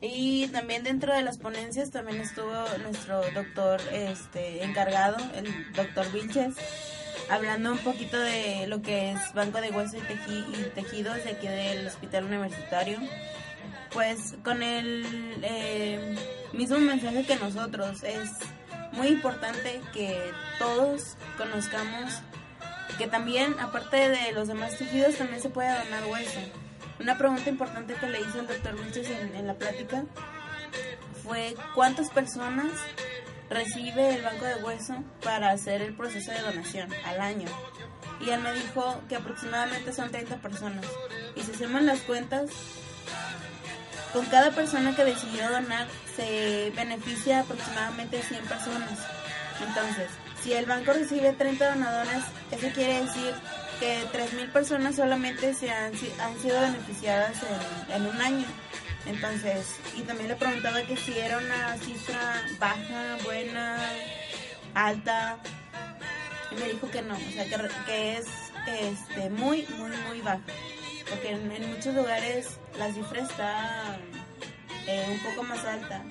Y 0.00 0.46
también 0.48 0.84
dentro 0.84 1.14
de 1.14 1.22
las 1.22 1.38
ponencias 1.38 1.90
también 1.90 2.20
estuvo 2.20 2.52
nuestro 2.82 3.20
doctor 3.32 3.80
este 3.92 4.62
encargado, 4.62 5.16
el 5.34 5.72
doctor 5.72 6.10
Vilches, 6.12 6.54
hablando 7.30 7.72
un 7.72 7.78
poquito 7.78 8.18
de 8.18 8.68
lo 8.68 8.80
que 8.80 9.12
es 9.12 9.34
banco 9.34 9.60
de 9.60 9.70
hueso 9.70 9.96
y, 9.96 10.70
tejidos 10.74 11.24
de 11.24 11.30
aquí 11.30 11.48
del 11.48 11.86
hospital 11.86 12.24
universitario. 12.24 12.98
Pues 13.92 14.34
con 14.44 14.62
el 14.62 15.04
eh, 15.42 16.14
mismo 16.52 16.78
mensaje 16.78 17.24
que 17.24 17.36
nosotros, 17.36 18.02
es 18.04 18.30
muy 18.92 19.08
importante 19.08 19.80
que 19.92 20.32
todos 20.58 21.16
conozcamos 21.36 22.22
que 22.98 23.06
también, 23.06 23.58
aparte 23.60 24.08
de 24.08 24.32
los 24.32 24.48
demás 24.48 24.76
tejidos, 24.76 25.16
también 25.16 25.40
se 25.40 25.50
puede 25.50 25.68
donar 25.84 26.04
hueso. 26.06 26.40
Una 26.98 27.16
pregunta 27.16 27.48
importante 27.48 27.94
que 27.94 28.08
le 28.08 28.20
hizo 28.20 28.40
el 28.40 28.48
doctor 28.48 28.74
Wilches 28.74 29.08
en, 29.10 29.46
la 29.46 29.54
plática 29.54 30.04
fue 31.22 31.54
cuántas 31.74 32.10
personas 32.10 32.72
recibe 33.48 34.16
el 34.16 34.22
banco 34.22 34.44
de 34.44 34.56
hueso 34.56 35.04
para 35.22 35.50
hacer 35.50 35.80
el 35.80 35.94
proceso 35.94 36.32
de 36.32 36.40
donación 36.40 36.92
al 37.04 37.20
año. 37.20 37.48
Y 38.20 38.30
él 38.30 38.40
me 38.40 38.52
dijo 38.52 39.00
que 39.08 39.14
aproximadamente 39.14 39.92
son 39.92 40.10
30 40.10 40.38
personas. 40.38 40.84
Y 41.36 41.42
si 41.42 41.52
hacemos 41.52 41.82
las 41.82 42.00
cuentas, 42.00 42.50
con 44.12 44.24
cada 44.26 44.50
persona 44.50 44.94
que 44.94 45.04
decidió 45.04 45.48
donar 45.50 45.86
se 46.16 46.72
beneficia 46.74 47.40
aproximadamente 47.40 48.22
100 48.22 48.44
personas. 48.44 48.98
Entonces, 49.66 50.08
si 50.42 50.52
el 50.52 50.66
banco 50.66 50.92
recibe 50.92 51.32
30 51.32 51.74
donadores, 51.74 52.22
eso 52.50 52.68
quiere 52.74 53.02
decir 53.02 53.34
que 53.80 54.02
3.000 54.12 54.52
personas 54.52 54.96
solamente 54.96 55.54
se 55.54 55.70
han, 55.70 55.92
han 56.20 56.38
sido 56.40 56.60
beneficiadas 56.60 57.36
en, 57.94 58.06
un 58.06 58.20
año. 58.20 58.46
Entonces, 59.06 59.76
y 59.96 60.02
también 60.02 60.28
le 60.28 60.36
preguntaba 60.36 60.82
que 60.82 60.96
si 60.96 61.18
era 61.18 61.38
una 61.38 61.76
cifra 61.78 62.42
baja, 62.58 63.16
buena, 63.24 63.78
alta. 64.74 65.38
Y 66.50 66.60
me 66.60 66.68
dijo 66.68 66.90
que 66.90 67.02
no, 67.02 67.14
o 67.14 67.32
sea, 67.32 67.44
que, 67.44 67.68
que 67.86 68.18
es 68.18 68.26
este, 68.66 69.30
muy, 69.30 69.66
muy, 69.76 69.90
muy 70.08 70.20
baja. 70.20 70.42
Porque 71.10 71.30
en, 71.30 71.70
muchos 71.70 71.94
lugares 71.94 72.58
la 72.78 72.92
cifra 72.92 73.20
está 73.20 73.98
eh, 74.86 75.06
un 75.10 75.30
poco 75.30 75.42
más 75.42 75.64
alta, 75.64 76.02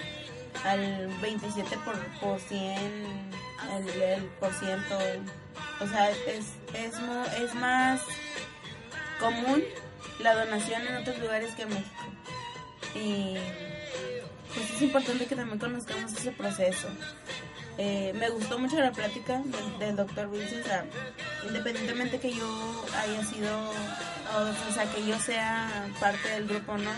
al 0.64 1.08
27 1.22 1.78
por, 1.86 1.96
por 2.20 2.40
100 2.40 3.38
el, 3.76 4.24
por 4.40 4.54
ciento. 4.54 4.98
O 5.80 5.88
sea, 5.88 6.10
es, 6.10 6.46
es, 6.74 6.96
es 7.40 7.56
más 7.56 8.02
común 9.20 9.64
la 10.20 10.36
donación 10.36 10.82
en 10.88 10.96
otros 10.98 11.20
lugares 11.20 11.54
que 11.56 11.64
en 11.64 11.70
México. 11.70 12.04
Y 12.96 13.38
pues 14.54 14.72
es 14.72 14.82
importante 14.82 15.26
que 15.26 15.36
también 15.36 15.60
conozcamos 15.60 16.14
ese 16.14 16.32
proceso. 16.32 16.88
Eh, 17.78 18.12
me 18.16 18.30
gustó 18.30 18.58
mucho 18.58 18.80
la 18.80 18.92
plática 18.92 19.42
del, 19.80 19.96
doctor 19.96 20.30
sea, 20.66 20.86
independientemente 21.46 22.20
que 22.20 22.34
yo 22.34 22.86
haya 22.98 23.24
sido, 23.24 23.70
o, 23.70 24.74
sea, 24.74 24.86
que 24.86 25.06
yo 25.06 25.20
sea 25.20 25.88
parte 26.00 26.28
del 26.30 26.48
grupo 26.48 26.78
no, 26.78 26.92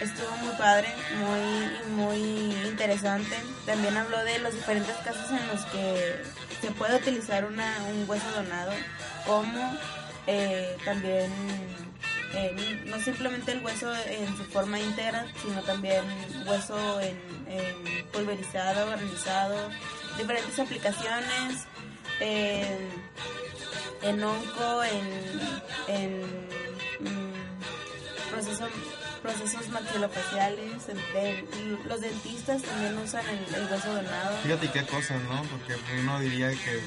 estuvo 0.00 0.30
muy 0.36 0.54
padre, 0.56 0.88
muy, 1.18 1.96
muy 1.96 2.68
interesante. 2.68 3.36
También 3.66 3.96
habló 3.96 4.22
de 4.24 4.38
los 4.38 4.54
diferentes 4.54 4.94
casos 4.98 5.30
en 5.30 5.46
los 5.48 5.64
que 5.66 6.22
se 6.60 6.70
puede 6.70 6.96
utilizar 6.96 7.44
una, 7.44 7.76
un 7.90 8.08
hueso 8.08 8.30
donado, 8.32 8.72
como 9.26 9.76
eh, 10.26 10.76
también 10.84 11.32
no 12.86 13.00
simplemente 13.00 13.52
el 13.52 13.64
hueso 13.64 13.92
en 14.06 14.36
su 14.36 14.44
forma 14.44 14.80
íntegra, 14.80 15.26
sino 15.42 15.62
también 15.62 16.04
hueso 16.46 17.00
en, 17.00 17.18
pulverizado, 18.12 18.86
granizado, 18.86 19.70
diferentes 20.18 20.58
aplicaciones, 20.58 21.66
en, 22.20 22.88
en 24.02 24.22
onco, 24.22 24.82
en, 24.84 25.94
en 25.94 26.20
mm, 27.00 28.30
proceso 28.30 28.68
procesos 29.24 29.70
maxilofaciales, 29.70 30.82
los 31.86 32.00
dentistas 32.02 32.60
también 32.60 32.98
usan 32.98 33.24
el, 33.26 33.54
el 33.54 33.72
hueso 33.72 33.94
donado. 33.94 34.36
Fíjate 34.42 34.70
qué 34.70 34.84
cosas, 34.84 35.22
¿no? 35.22 35.42
Porque 35.44 35.74
uno 35.98 36.20
diría 36.20 36.50
que 36.50 36.80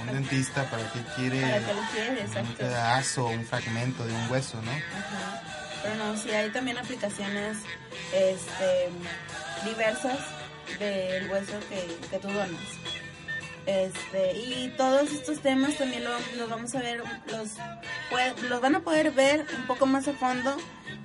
un 0.00 0.06
dentista 0.06 0.64
para 0.70 0.90
qué 0.92 1.00
quiere 1.14 1.42
¿Para 1.42 1.58
qué 1.58 1.72
quiere? 1.92 2.10
un 2.12 2.18
Exacto. 2.26 2.54
pedazo, 2.56 3.26
un 3.26 3.44
fragmento 3.44 4.06
de 4.06 4.14
un 4.14 4.30
hueso, 4.30 4.62
¿no? 4.62 4.70
Ajá. 4.70 5.42
Pero 5.82 5.94
no, 5.96 6.16
sí 6.16 6.30
hay 6.30 6.48
también 6.50 6.78
aplicaciones 6.78 7.58
este, 8.14 8.88
diversas 9.66 10.18
del 10.78 11.30
hueso 11.30 11.52
que, 11.68 11.98
que 12.08 12.18
tú 12.18 12.28
donas. 12.28 12.93
Este, 13.66 14.36
y 14.36 14.74
todos 14.76 15.10
estos 15.10 15.40
temas 15.40 15.76
también 15.78 16.04
lo- 16.04 16.10
los 16.36 16.50
vamos 16.50 16.74
a 16.74 16.80
ver, 16.80 16.98
los, 16.98 17.48
pue- 18.10 18.36
los 18.48 18.60
van 18.60 18.74
a 18.74 18.80
poder 18.80 19.10
ver 19.12 19.46
un 19.58 19.66
poco 19.66 19.86
más 19.86 20.06
a 20.06 20.12
fondo 20.12 20.56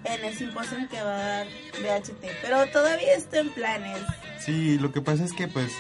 en 0.04 0.26
el 0.26 0.38
simposio 0.38 0.78
que 0.89 1.02
va 1.02 1.15
a 1.15 1.17
dar 1.24 1.48
BHT. 1.82 2.26
Pero 2.41 2.65
todavía 2.72 3.13
está 3.15 3.39
en 3.39 3.50
planes. 3.50 4.00
Sí, 4.39 4.78
lo 4.78 4.91
que 4.91 5.02
pasa 5.02 5.24
es 5.24 5.32
que 5.34 5.48
pues 5.48 5.72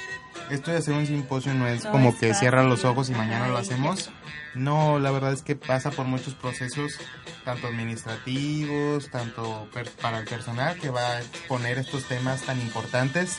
esto 0.49 0.71
de 0.71 0.77
hacer 0.77 0.93
un 0.93 1.05
simposio 1.05 1.53
no 1.53 1.67
es 1.67 1.83
No 1.83 1.91
como 1.91 2.17
que 2.17 2.33
cierra 2.33 2.63
los 2.63 2.85
ojos 2.85 3.09
y 3.09 3.13
mañana 3.13 3.47
lo 3.49 3.57
hacemos. 3.57 4.09
No, 4.55 4.99
la 4.99 5.11
verdad 5.11 5.33
es 5.33 5.41
que 5.43 5.55
pasa 5.55 5.91
por 5.91 6.05
muchos 6.05 6.33
procesos, 6.33 6.93
tanto 7.45 7.67
administrativos, 7.67 9.09
tanto 9.11 9.67
per- 9.73 9.89
para 9.91 10.19
el 10.19 10.25
personal 10.25 10.77
que 10.79 10.89
va 10.89 11.05
a 11.07 11.19
exponer 11.21 11.77
estos 11.77 12.05
temas 12.05 12.41
tan 12.43 12.59
importantes 12.59 13.37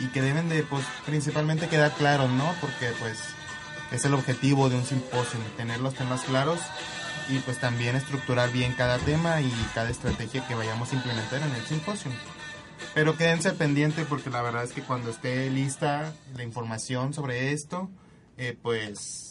y 0.00 0.06
que 0.08 0.22
deben 0.22 0.48
de 0.48 0.62
pues 0.62 0.84
principalmente 1.06 1.68
quedar 1.68 1.92
claros, 1.92 2.30
¿no? 2.30 2.52
Porque 2.60 2.90
pues 2.98 3.18
es 3.92 4.04
el 4.04 4.14
objetivo 4.14 4.68
de 4.68 4.76
un 4.76 4.84
simposio, 4.84 5.38
tener 5.56 5.80
los 5.80 5.94
temas 5.94 6.22
claros 6.22 6.60
y 7.28 7.38
pues 7.40 7.58
también 7.58 7.96
estructurar 7.96 8.50
bien 8.50 8.72
cada 8.72 8.98
tema 8.98 9.40
y 9.40 9.52
cada 9.74 9.90
estrategia 9.90 10.46
que 10.46 10.54
vayamos 10.54 10.92
a 10.92 10.96
implementar 10.96 11.42
en 11.42 11.54
el 11.54 11.62
simposio. 11.66 12.10
Pero 12.94 13.16
quédense 13.16 13.52
pendiente 13.52 14.04
porque 14.04 14.30
la 14.30 14.42
verdad 14.42 14.64
es 14.64 14.72
que 14.72 14.82
cuando 14.82 15.10
esté 15.10 15.48
lista 15.50 16.12
la 16.34 16.42
información 16.42 17.12
sobre 17.14 17.52
esto, 17.52 17.90
eh, 18.36 18.56
pues 18.60 19.28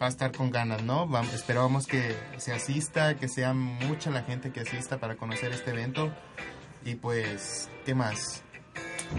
va 0.00 0.06
a 0.06 0.08
estar 0.10 0.32
con 0.32 0.50
ganas, 0.50 0.82
¿no? 0.82 1.06
Vamos, 1.06 1.32
esperamos 1.32 1.86
que 1.86 2.16
se 2.38 2.52
asista, 2.52 3.16
que 3.16 3.28
sea 3.28 3.54
mucha 3.54 4.10
la 4.10 4.22
gente 4.22 4.52
que 4.52 4.60
asista 4.60 4.98
para 4.98 5.16
conocer 5.16 5.52
este 5.52 5.70
evento. 5.70 6.12
Y 6.84 6.94
pues, 6.96 7.68
¿qué 7.84 7.94
más? 7.94 8.42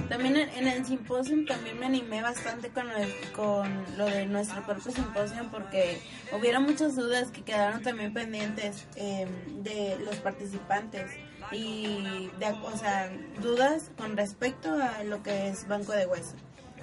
También 0.07 0.37
en, 0.37 0.67
el 0.67 0.85
simposio 0.85 1.45
también 1.45 1.79
me 1.79 1.87
animé 1.87 2.21
bastante 2.21 2.69
con 2.69 2.87
de, 2.87 3.13
con 3.35 3.85
lo 3.97 4.05
de 4.05 4.25
nuestro 4.25 4.63
propio 4.63 4.91
simposio 4.91 5.47
porque 5.51 6.01
hubieron 6.31 6.63
muchas 6.63 6.95
dudas 6.95 7.31
que 7.31 7.41
quedaron 7.41 7.81
también 7.81 8.13
pendientes 8.13 8.87
eh, 8.95 9.27
de 9.63 9.97
los 10.05 10.15
participantes 10.17 11.11
y 11.51 12.29
de, 12.39 12.51
o 12.63 12.77
sea, 12.77 13.11
dudas 13.41 13.91
con 13.97 14.15
respecto 14.15 14.71
a 14.73 15.03
lo 15.03 15.23
que 15.23 15.49
es 15.49 15.67
Banco 15.67 15.93
de 15.93 16.05
Hueso. 16.05 16.35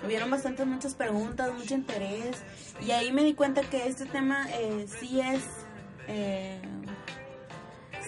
Hubieron 0.05 0.31
bastantes 0.31 0.67
muchas 0.67 0.95
preguntas, 0.95 1.53
mucho 1.55 1.75
interés 1.75 2.43
y 2.81 2.91
ahí 2.91 3.13
me 3.13 3.23
di 3.23 3.35
cuenta 3.35 3.63
que 3.63 3.87
este 3.87 4.07
tema 4.07 4.47
eh, 4.51 4.87
sí 5.01 5.21
es 5.21 5.43
eh, 6.09 6.61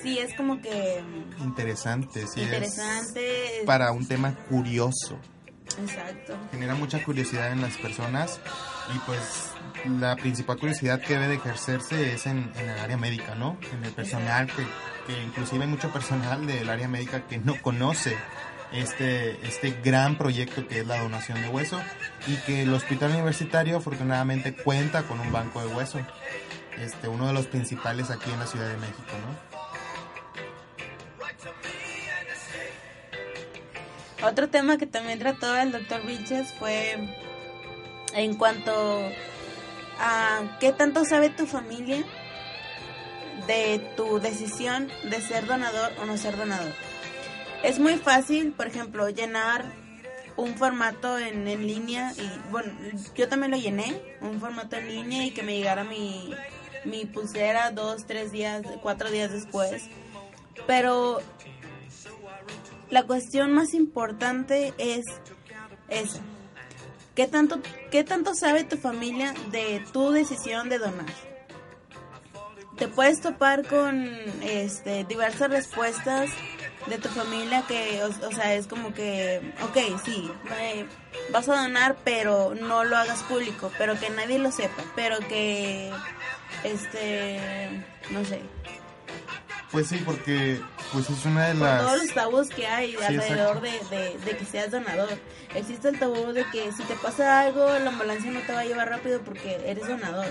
sí 0.03 0.19
es 0.19 0.35
como 0.35 0.61
que 0.61 1.03
Interesante, 1.41 2.27
sí. 2.27 2.41
es 2.41 2.47
interesante. 2.47 3.63
para 3.67 3.93
un 3.93 4.07
tema 4.07 4.35
curioso. 4.49 5.19
Exacto. 5.83 6.37
genera 6.51 6.75
mucha 6.75 7.05
curiosidad 7.05 7.53
en 7.53 7.61
las 7.61 7.77
personas 7.77 8.41
y 8.95 8.99
pues 9.01 9.53
la 10.01 10.17
principal 10.17 10.59
curiosidad 10.59 11.01
que 11.01 11.13
debe 11.13 11.29
de 11.29 11.35
ejercerse 11.35 12.15
es 12.15 12.27
en, 12.27 12.51
en 12.57 12.71
el 12.71 12.79
área 12.79 12.97
médica, 12.97 13.35
¿no? 13.35 13.59
En 13.73 13.85
el 13.85 13.93
personal, 13.93 14.47
que, 14.47 14.65
que 15.07 15.23
inclusive 15.23 15.65
hay 15.65 15.71
mucho 15.71 15.93
personal 15.93 16.47
del 16.47 16.69
área 16.71 16.89
médica 16.89 17.27
que 17.27 17.39
no 17.39 17.61
conoce 17.61 18.17
este, 18.73 19.47
este 19.47 19.71
gran 19.83 20.17
proyecto 20.19 20.67
que 20.67 20.81
es 20.81 20.87
la 20.87 21.01
donación 21.03 21.41
de 21.43 21.49
hueso 21.49 21.81
y 22.27 22.37
que 22.39 22.63
el 22.63 22.73
hospital 22.75 23.11
universitario 23.13 23.77
afortunadamente 23.77 24.55
cuenta 24.55 25.03
con 25.03 25.21
un 25.21 25.33
banco 25.33 25.61
de 25.61 25.75
hueso, 25.75 26.01
este, 26.79 27.09
uno 27.09 27.27
de 27.27 27.33
los 27.33 27.47
principales 27.47 28.11
aquí 28.11 28.31
en 28.31 28.39
la 28.39 28.47
Ciudad 28.47 28.69
de 28.69 28.77
México, 28.77 29.03
¿no? 29.27 29.48
Otro 34.23 34.49
tema 34.49 34.79
que 34.79 34.87
también 34.87 35.19
trató 35.19 35.57
el 35.57 35.71
doctor 35.71 36.05
Vilches 36.05 36.53
fue 36.55 36.97
en 38.15 38.35
cuanto 38.37 38.73
a 39.99 40.59
qué 40.59 40.73
tanto 40.73 41.05
sabe 41.05 41.29
tu 41.29 41.47
familia 41.47 42.05
de 43.47 43.79
tu 43.97 44.19
decisión 44.19 44.89
de 45.05 45.21
ser 45.21 45.47
donador 45.47 45.93
o 46.01 46.07
no 46.07 46.17
ser 46.17 46.37
donador. 46.37 46.73
Es 47.63 47.79
muy 47.79 47.97
fácil, 47.97 48.53
por 48.53 48.67
ejemplo, 48.67 49.09
llenar 49.09 49.65
un 50.37 50.57
formato 50.57 51.19
en, 51.19 51.47
en 51.49 51.67
línea 51.67 52.13
y 52.17 52.51
bueno, 52.51 52.73
yo 53.17 53.29
también 53.29 53.51
lo 53.51 53.57
llené, 53.57 54.01
un 54.21 54.41
formato 54.41 54.77
en 54.77 54.89
línea 54.89 55.27
y 55.27 55.31
que 55.31 55.43
me 55.43 55.57
llegara 55.57 55.85
mi, 55.85 56.33
mi 56.85 57.05
pulsera 57.07 57.71
dos, 57.71 58.07
tres 58.07 58.33
días, 58.33 58.63
cuatro 58.83 59.11
días 59.11 59.33
después. 59.33 59.89
Pero 60.67 61.21
la 62.91 63.05
cuestión 63.05 63.53
más 63.53 63.75
importante 63.75 64.73
es 64.79 65.05
esa. 65.89 66.21
¿Qué 67.15 67.27
tanto, 67.27 67.61
¿Qué 67.91 68.05
tanto 68.05 68.35
sabe 68.35 68.65
tu 68.65 68.77
familia 68.77 69.35
de 69.51 69.85
tu 69.93 70.13
decisión 70.13 70.69
de 70.69 70.79
donar? 70.79 71.07
Te 72.77 72.87
puedes 72.87 73.21
topar 73.21 73.67
con 73.67 74.09
este, 74.43 75.05
diversas 75.05 75.51
respuestas 75.51 76.31
de 76.87 76.99
tu 76.99 77.09
familia 77.09 77.65
que, 77.67 78.03
o, 78.05 78.07
o 78.07 78.33
sea, 78.33 78.55
es 78.55 78.69
como 78.69 78.95
que, 78.95 79.41
ok, 79.63 80.01
sí, 80.05 80.31
eh, 80.61 80.87
vas 81.33 81.49
a 81.49 81.61
donar, 81.63 81.97
pero 82.05 82.55
no 82.55 82.85
lo 82.85 82.97
hagas 82.97 83.23
público, 83.25 83.73
pero 83.79 83.99
que 83.99 84.11
nadie 84.11 84.39
lo 84.39 84.53
sepa, 84.53 84.85
pero 84.95 85.19
que, 85.19 85.91
este, 86.63 87.85
no 88.11 88.25
sé, 88.25 88.41
Pues 89.71 89.87
sí, 89.89 90.01
porque 90.05 90.61
pues 90.93 91.11
es 91.11 91.25
una 91.27 91.49
de 91.49 91.55
por 91.55 91.63
las... 91.69 91.83
todos 91.83 91.99
los 92.05 92.15
tabús 92.15 92.49
que 92.49 92.67
hay 92.67 92.93
Sí, 92.93 93.05
alrededor 93.05 93.61
de, 93.61 93.71
de- 93.91 94.19
de 94.25 94.37
que 94.39 94.45
seas 94.47 94.71
donador. 94.71 95.09
Existe 95.55 95.89
el 95.89 95.99
tabú 95.99 96.33
de 96.33 96.45
que 96.51 96.73
si 96.73 96.83
te 96.85 96.95
pasa 96.95 97.41
algo, 97.41 97.67
la 97.79 97.91
ambulancia 97.91 98.31
no 98.31 98.41
te 98.41 98.53
va 98.53 98.61
a 98.61 98.65
llevar 98.65 98.89
rápido 98.89 99.21
porque 99.21 99.61
eres 99.67 99.87
donador. 99.87 100.27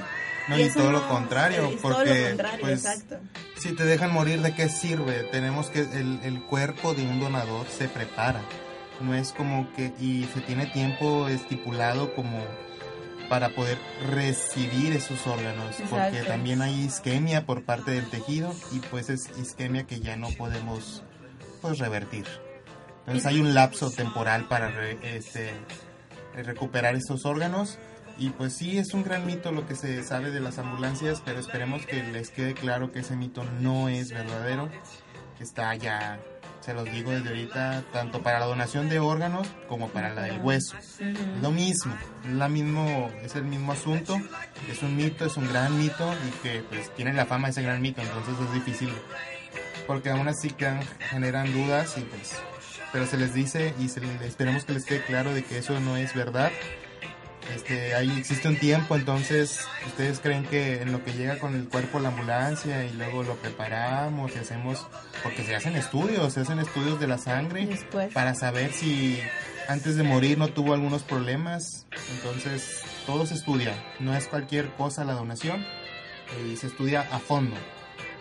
No, 0.47 0.57
Y 0.57 0.69
todo 0.69 0.91
lo 0.91 1.07
contrario, 1.07 1.65
es 1.67 1.81
todo 1.81 1.95
porque 1.97 2.21
lo 2.21 2.27
contrario, 2.29 2.59
pues, 2.61 2.85
exacto. 2.85 3.17
si 3.57 3.73
te 3.73 3.83
dejan 3.83 4.11
morir, 4.13 4.41
¿de 4.41 4.55
qué 4.55 4.69
sirve? 4.69 5.27
Tenemos 5.31 5.69
que, 5.69 5.81
el, 5.81 6.19
el 6.23 6.41
cuerpo 6.43 6.93
de 6.93 7.03
un 7.03 7.19
donador 7.19 7.67
se 7.67 7.89
prepara, 7.89 8.41
no 9.01 9.13
es 9.13 9.33
como 9.33 9.71
que, 9.75 9.91
y 9.99 10.23
se 10.33 10.39
tiene 10.41 10.65
tiempo 10.67 11.27
estipulado 11.27 12.15
como 12.15 12.43
para 13.29 13.49
poder 13.49 13.77
recibir 14.09 14.93
esos 14.93 15.25
órganos, 15.27 15.75
porque 15.89 16.07
Exacto. 16.07 16.27
también 16.27 16.61
hay 16.61 16.73
isquemia 16.85 17.45
por 17.45 17.63
parte 17.63 17.91
del 17.91 18.09
tejido 18.09 18.53
y 18.71 18.79
pues 18.79 19.09
es 19.09 19.29
isquemia 19.39 19.83
que 19.85 19.99
ya 19.99 20.15
no 20.15 20.29
podemos 20.31 21.03
pues 21.61 21.79
revertir. 21.79 22.25
Entonces 23.01 23.25
hay 23.25 23.39
un 23.39 23.53
lapso 23.53 23.89
temporal 23.91 24.47
para 24.47 24.69
re- 24.69 24.97
este, 25.03 25.51
recuperar 26.35 26.95
estos 26.95 27.25
órganos 27.25 27.77
y 28.19 28.29
pues 28.31 28.53
sí, 28.53 28.77
es 28.77 28.93
un 28.93 29.03
gran 29.03 29.25
mito 29.25 29.51
lo 29.51 29.67
que 29.67 29.75
se 29.75 30.03
sabe 30.03 30.31
de 30.31 30.39
las 30.39 30.57
ambulancias, 30.57 31.21
pero 31.23 31.39
esperemos 31.39 31.85
que 31.85 32.03
les 32.03 32.29
quede 32.31 32.53
claro 32.53 32.91
que 32.91 32.99
ese 32.99 33.15
mito 33.15 33.43
no 33.61 33.89
es 33.89 34.11
verdadero. 34.11 34.69
Está 35.39 35.75
ya, 35.75 36.19
se 36.67 36.73
los 36.73 36.83
digo 36.91 37.11
desde 37.11 37.29
ahorita, 37.29 37.81
tanto 37.93 38.21
para 38.21 38.39
la 38.41 38.45
donación 38.45 38.89
de 38.89 38.99
órganos 38.99 39.47
como 39.69 39.87
para 39.87 40.13
la 40.13 40.23
del 40.23 40.41
hueso. 40.41 40.75
Lo 41.41 41.49
mismo, 41.49 41.95
la 42.29 42.49
mismo, 42.49 43.09
es 43.23 43.35
el 43.35 43.45
mismo 43.45 43.71
asunto, 43.71 44.17
es 44.69 44.83
un 44.83 44.97
mito, 44.97 45.23
es 45.25 45.37
un 45.37 45.47
gran 45.47 45.77
mito 45.79 46.13
y 46.27 46.31
que 46.43 46.63
pues 46.69 46.93
tiene 46.93 47.13
la 47.13 47.25
fama 47.25 47.47
ese 47.47 47.61
gran 47.61 47.81
mito, 47.81 48.01
entonces 48.01 48.33
es 48.45 48.53
difícil. 48.53 48.91
Porque 49.87 50.09
aún 50.09 50.27
así 50.27 50.49
quedan, 50.49 50.81
generan 51.09 51.53
dudas 51.53 51.97
y 51.97 52.01
pues, 52.01 52.33
pero 52.91 53.05
se 53.05 53.15
les 53.15 53.33
dice 53.33 53.73
y 53.79 53.87
se 53.87 54.01
les- 54.01 54.21
esperemos 54.23 54.65
que 54.65 54.73
les 54.73 54.83
quede 54.83 55.01
claro 55.03 55.33
de 55.33 55.45
que 55.45 55.59
eso 55.59 55.79
no 55.79 55.95
es 55.95 56.13
verdad 56.13 56.51
Este, 57.55 57.95
ahí 57.95 58.11
existe 58.17 58.47
un 58.47 58.57
tiempo, 58.57 58.95
entonces 58.95 59.65
ustedes 59.85 60.19
creen 60.19 60.43
que 60.43 60.81
en 60.81 60.91
lo 60.91 61.03
que 61.03 61.13
llega 61.13 61.39
con 61.39 61.55
el 61.55 61.67
cuerpo 61.67 61.99
la 61.99 62.09
ambulancia 62.09 62.85
y 62.85 62.93
luego 62.93 63.23
lo 63.23 63.35
preparamos 63.35 64.35
y 64.35 64.39
hacemos, 64.39 64.85
porque 65.23 65.43
se 65.43 65.55
hacen 65.55 65.75
estudios, 65.75 66.33
se 66.33 66.41
hacen 66.41 66.59
estudios 66.59 66.99
de 66.99 67.07
la 67.07 67.17
sangre 67.17 67.65
Después. 67.65 68.13
para 68.13 68.35
saber 68.35 68.73
si 68.73 69.19
antes 69.67 69.95
de 69.95 70.03
morir 70.03 70.37
no 70.37 70.49
tuvo 70.49 70.73
algunos 70.73 71.03
problemas, 71.03 71.87
entonces 72.15 72.83
todo 73.05 73.25
se 73.25 73.35
estudia, 73.35 73.73
no 73.99 74.15
es 74.15 74.27
cualquier 74.27 74.69
cosa 74.73 75.05
la 75.05 75.13
donación 75.13 75.65
y 76.45 76.57
se 76.57 76.67
estudia 76.67 77.01
a 77.11 77.19
fondo. 77.19 77.55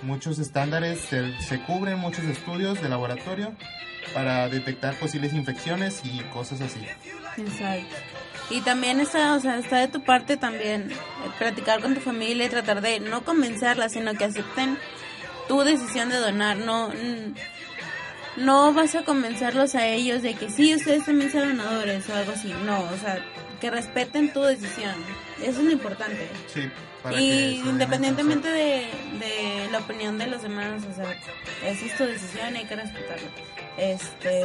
Muchos 0.03 0.39
estándares 0.39 1.01
se, 1.01 1.37
se 1.41 1.61
cubren, 1.63 1.99
muchos 1.99 2.25
estudios 2.25 2.81
de 2.81 2.89
laboratorio 2.89 3.55
para 4.15 4.49
detectar 4.49 4.95
posibles 4.97 5.33
infecciones 5.33 6.03
y 6.05 6.21
cosas 6.33 6.61
así. 6.61 6.81
Exacto. 7.37 7.97
Y 8.49 8.61
también 8.61 9.01
está, 9.01 9.35
o 9.35 9.41
sea, 9.41 9.59
está 9.59 9.79
de 9.79 9.89
tu 9.89 10.03
parte 10.03 10.37
también 10.37 10.93
eh, 10.93 10.97
platicar 11.39 11.81
con 11.81 11.95
tu 11.95 12.01
familia 12.01 12.47
y 12.47 12.49
tratar 12.49 12.81
de 12.81 13.01
no 13.01 13.25
convencerla, 13.25 13.89
sino 13.89 14.15
que 14.15 14.25
acepten 14.25 14.79
tu 15.49 15.63
decisión 15.63 16.09
de 16.09 16.17
donar. 16.17 16.57
No, 16.59 16.89
mm, 16.89 18.45
no 18.45 18.73
vas 18.73 18.95
a 18.95 19.05
convencerlos 19.05 19.75
a 19.75 19.87
ellos 19.87 20.23
de 20.23 20.35
que 20.35 20.49
sí, 20.49 20.75
ustedes 20.75 21.05
también 21.05 21.31
sean 21.33 21.57
donadores 21.57 22.09
o 22.09 22.15
algo 22.15 22.33
así. 22.33 22.55
No, 22.65 22.81
o 22.81 22.97
sea, 22.99 23.19
que 23.61 23.71
respeten 23.71 24.33
tu 24.33 24.43
decisión. 24.43 24.95
Eso 25.41 25.59
es 25.59 25.65
lo 25.65 25.71
importante. 25.71 26.29
Sí, 26.47 26.63
para 27.03 27.21
Y 27.21 27.63
independientemente 27.65 28.49
de, 28.49 28.89
de 29.19 29.69
la 29.73 29.79
opinión 29.79 30.19
de 30.19 30.29
los 30.29 30.43
demás, 30.43 30.83
o 30.91 30.95
sea, 30.95 31.17
esa 31.65 31.85
es 31.85 31.97
tu 31.97 32.05
decisión 32.05 32.55
y 32.55 32.59
hay 32.59 32.65
que 32.67 32.77
respetarla. 32.77 33.29
Este, 33.77 34.45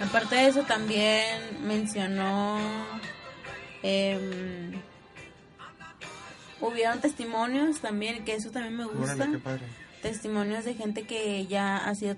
aparte 0.00 0.34
de 0.36 0.46
eso, 0.48 0.62
también 0.62 1.40
mencionó, 1.66 2.58
em, 3.82 4.72
hubieron 6.60 7.00
testimonios 7.00 7.80
también, 7.80 8.24
que 8.24 8.34
eso 8.34 8.50
también 8.50 8.76
me 8.76 8.84
gusta 8.84 9.24
testimonios 10.02 10.64
de 10.64 10.74
gente 10.74 11.02
que 11.02 11.46
ya 11.46 11.76
ha 11.78 11.94
sido, 11.94 12.14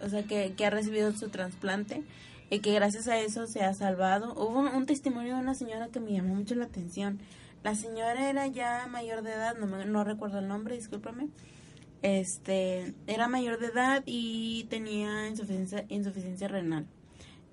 o 0.00 0.08
sea, 0.08 0.22
que, 0.24 0.52
que 0.56 0.66
ha 0.66 0.70
recibido 0.70 1.12
su 1.12 1.28
trasplante 1.30 2.02
y 2.50 2.60
que 2.60 2.72
gracias 2.72 3.08
a 3.08 3.18
eso 3.18 3.46
se 3.46 3.62
ha 3.64 3.74
salvado. 3.74 4.34
Hubo 4.34 4.60
un, 4.60 4.68
un 4.68 4.86
testimonio 4.86 5.34
de 5.34 5.40
una 5.40 5.54
señora 5.54 5.88
que 5.88 6.00
me 6.00 6.12
llamó 6.12 6.34
mucho 6.34 6.54
la 6.54 6.66
atención. 6.66 7.18
La 7.64 7.74
señora 7.74 8.28
era 8.28 8.46
ya 8.46 8.86
mayor 8.88 9.22
de 9.22 9.32
edad, 9.32 9.56
no, 9.56 9.66
me- 9.66 9.86
no 9.86 10.04
recuerdo 10.04 10.38
el 10.38 10.46
nombre, 10.48 10.76
discúlpame. 10.76 11.28
Este, 12.02 12.94
era 13.06 13.26
mayor 13.28 13.58
de 13.58 13.66
edad 13.68 14.02
y 14.06 14.64
tenía 14.64 15.26
insuficiencia, 15.26 15.86
insuficiencia 15.88 16.46
renal. 16.48 16.86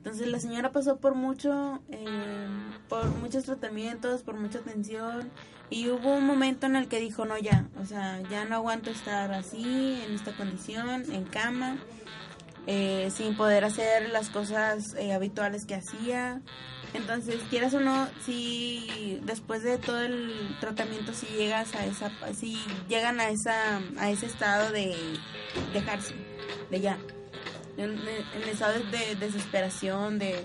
Entonces 0.03 0.29
la 0.29 0.39
señora 0.39 0.71
pasó 0.71 0.97
por 0.97 1.13
mucho, 1.13 1.79
eh, 1.89 2.47
por 2.89 3.05
muchos 3.17 3.43
tratamientos, 3.43 4.23
por 4.23 4.33
mucha 4.33 4.57
atención 4.57 5.29
y 5.69 5.89
hubo 5.89 6.15
un 6.15 6.25
momento 6.25 6.65
en 6.65 6.75
el 6.75 6.87
que 6.87 6.99
dijo 6.99 7.23
no 7.25 7.37
ya, 7.37 7.67
o 7.79 7.85
sea 7.85 8.19
ya 8.27 8.45
no 8.45 8.55
aguanto 8.55 8.89
estar 8.89 9.31
así 9.31 10.01
en 10.03 10.15
esta 10.15 10.35
condición, 10.35 10.89
en 10.89 11.23
cama, 11.25 11.77
eh, 12.65 13.11
sin 13.13 13.37
poder 13.37 13.63
hacer 13.63 14.09
las 14.09 14.31
cosas 14.31 14.95
eh, 14.95 15.13
habituales 15.13 15.65
que 15.65 15.75
hacía. 15.75 16.41
Entonces 16.95 17.39
quieras 17.51 17.75
o 17.75 17.79
no, 17.79 18.07
si 18.25 19.21
después 19.23 19.61
de 19.61 19.77
todo 19.77 20.01
el 20.01 20.57
tratamiento 20.59 21.13
si 21.13 21.27
llegas 21.27 21.75
a 21.75 21.85
esa, 21.85 22.11
si 22.33 22.57
llegan 22.89 23.19
a 23.19 23.29
esa, 23.29 23.81
a 23.99 24.09
ese 24.09 24.25
estado 24.25 24.71
de 24.71 24.95
dejarse, 25.73 26.15
de 26.71 26.81
ya 26.81 26.97
en, 27.77 27.99
en 27.99 28.91
de 28.91 29.15
desesperación, 29.15 30.19
de, 30.19 30.43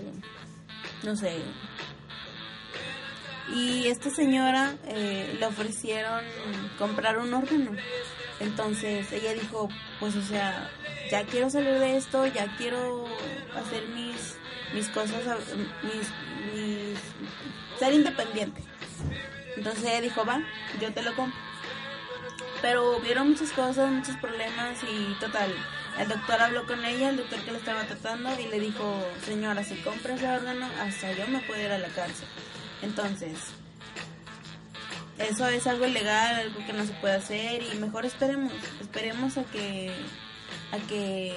no 1.03 1.15
sé. 1.15 1.41
Y 3.53 3.87
esta 3.87 4.09
señora 4.09 4.75
eh, 4.87 5.37
le 5.39 5.45
ofrecieron 5.45 6.23
comprar 6.77 7.17
un 7.17 7.33
órgano. 7.33 7.71
Entonces 8.39 9.11
ella 9.11 9.33
dijo, 9.33 9.69
pues 9.99 10.15
o 10.15 10.21
sea, 10.21 10.69
ya 11.09 11.25
quiero 11.25 11.49
salir 11.49 11.79
de 11.79 11.97
esto, 11.97 12.25
ya 12.27 12.55
quiero 12.57 13.05
hacer 13.55 13.87
mis, 13.89 14.37
mis 14.73 14.89
cosas, 14.89 15.23
mis, 15.83 16.09
mis, 16.53 16.99
ser 17.79 17.93
independiente. 17.93 18.61
Entonces 19.55 19.83
ella 19.85 20.01
dijo, 20.01 20.25
va, 20.25 20.41
yo 20.81 20.93
te 20.93 21.01
lo 21.01 21.15
compro. 21.15 21.39
Pero 22.61 22.97
hubieron 22.97 23.29
muchas 23.29 23.51
cosas, 23.51 23.91
muchos 23.91 24.17
problemas 24.17 24.77
y 24.83 25.13
total. 25.19 25.53
El 25.99 26.07
doctor 26.09 26.39
habló 26.41 26.65
con 26.67 26.83
ella, 26.85 27.09
el 27.09 27.17
doctor 27.17 27.39
que 27.41 27.51
la 27.51 27.57
estaba 27.57 27.83
tratando, 27.85 28.29
y 28.39 28.47
le 28.47 28.59
dijo, 28.59 29.03
señora, 29.25 29.63
si 29.63 29.75
compra 29.77 30.13
ese 30.15 30.27
órgano, 30.29 30.67
hasta 30.79 31.11
yo 31.13 31.27
me 31.27 31.39
puedo 31.39 31.59
ir 31.61 31.71
a 31.71 31.79
la 31.79 31.87
cárcel. 31.89 32.27
Entonces, 32.83 33.33
eso 35.17 35.47
es 35.47 35.65
algo 35.65 35.87
ilegal, 35.87 36.35
algo 36.35 36.63
que 36.65 36.73
no 36.73 36.85
se 36.85 36.93
puede 36.93 37.15
hacer, 37.15 37.63
y 37.63 37.77
mejor 37.79 38.05
esperemos, 38.05 38.53
esperemos 38.79 39.37
a 39.37 39.43
que, 39.45 39.91
a 40.71 40.77
que, 40.87 41.35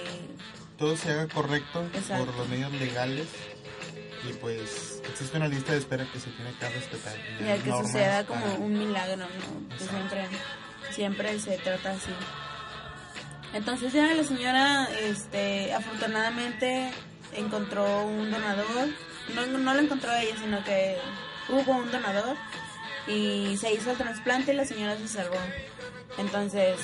Todo 0.76 0.96
se 0.96 1.10
haga 1.10 1.26
correcto 1.28 1.82
Exacto. 1.94 2.26
por 2.26 2.34
los 2.36 2.48
medios 2.48 2.72
legales 2.72 3.26
y 4.28 4.34
pues 4.34 5.00
existe 5.10 5.38
una 5.38 5.48
lista 5.48 5.72
de 5.72 5.78
espera 5.78 6.04
que 6.12 6.20
se 6.20 6.28
tiene 6.30 6.52
que 6.60 6.68
respetar. 6.68 7.14
y 7.40 7.44
ya 7.44 7.52
hay 7.54 7.60
que 7.60 7.70
normas 7.70 7.86
suceda 7.90 8.26
como 8.26 8.40
para- 8.44 8.58
un 8.58 8.72
milagro, 8.78 9.16
¿no? 9.16 9.76
Que 9.78 9.84
siempre, 9.84 10.28
siempre 10.90 11.40
se 11.40 11.56
trata 11.58 11.92
así. 11.92 12.10
Entonces 13.52 13.92
ya 13.92 14.14
la 14.14 14.24
señora, 14.24 14.88
este, 15.02 15.72
afortunadamente 15.74 16.90
encontró 17.34 18.04
un 18.04 18.30
donador. 18.30 18.88
No, 19.34 19.46
no 19.46 19.74
lo 19.74 19.80
encontró 19.80 20.14
ella, 20.14 20.36
sino 20.40 20.62
que 20.64 20.96
hubo 21.48 21.72
un 21.72 21.90
donador 21.90 22.36
y 23.06 23.56
se 23.56 23.72
hizo 23.72 23.90
el 23.90 23.96
trasplante 23.96 24.52
y 24.52 24.56
la 24.56 24.64
señora 24.64 24.96
se 24.96 25.08
salvó. 25.08 25.38
Entonces, 26.18 26.78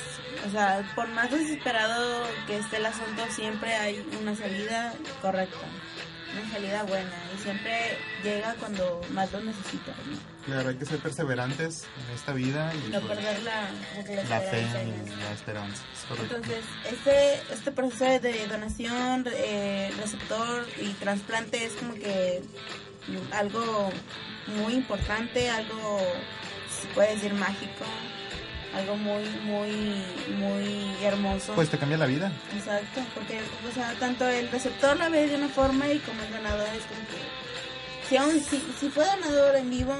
o 0.47 0.51
sea, 0.51 0.89
por 0.95 1.07
más 1.09 1.29
desesperado 1.29 2.25
que 2.47 2.57
esté 2.57 2.77
el 2.77 2.85
asunto, 2.85 3.23
siempre 3.29 3.73
hay 3.75 4.05
una 4.21 4.35
salida 4.35 4.93
correcta, 5.21 5.67
una 6.39 6.51
salida 6.51 6.83
buena 6.83 7.13
y 7.35 7.41
siempre 7.41 7.97
llega 8.23 8.53
cuando 8.55 9.01
más 9.11 9.31
lo 9.31 9.41
necesitas, 9.41 9.95
¿no? 10.05 10.17
Claro, 10.45 10.69
hay 10.69 10.75
que 10.75 10.85
ser 10.85 10.99
perseverantes 10.99 11.83
en 12.07 12.15
esta 12.15 12.33
vida 12.33 12.73
y 12.73 12.89
No 12.89 13.01
pues, 13.01 13.17
perder 13.17 13.43
la, 13.43 13.69
la 14.15 14.23
la 14.23 14.41
fe 14.41 14.61
y 14.61 15.19
la 15.21 15.31
esperanza. 15.33 15.83
es. 15.93 16.19
Entonces, 16.21 16.63
este, 16.89 17.53
este 17.53 17.71
proceso 17.71 18.19
de 18.19 18.47
donación, 18.47 19.25
eh, 19.31 19.91
receptor 19.99 20.65
y 20.81 20.93
trasplante 20.93 21.65
es 21.65 21.73
como 21.73 21.93
que 21.95 22.41
algo 23.31 23.89
muy 24.47 24.73
importante, 24.73 25.49
algo, 25.49 25.99
se 26.81 26.87
puede 26.89 27.15
decir, 27.15 27.33
mágico, 27.33 27.85
algo 28.77 28.95
muy, 28.95 29.23
muy, 29.43 30.03
muy 30.37 30.95
hermoso. 31.03 31.53
Pues 31.53 31.69
te 31.69 31.77
cambia 31.77 31.97
la 31.97 32.05
vida. 32.05 32.31
Exacto, 32.55 33.01
porque 33.13 33.39
o 33.39 33.73
sea, 33.73 33.93
tanto 33.99 34.27
el 34.27 34.49
receptor 34.49 34.97
la 34.97 35.09
ve 35.09 35.27
de 35.27 35.35
una 35.35 35.49
forma 35.49 35.87
y 35.87 35.99
como 35.99 36.21
el 36.21 36.31
donador 36.31 36.67
es 36.75 36.83
como 36.83 37.01
que... 37.07 38.07
Si, 38.07 38.17
aún, 38.17 38.39
si, 38.39 38.63
si 38.79 38.89
fue 38.89 39.05
donador 39.05 39.55
en 39.57 39.69
vivo, 39.69 39.93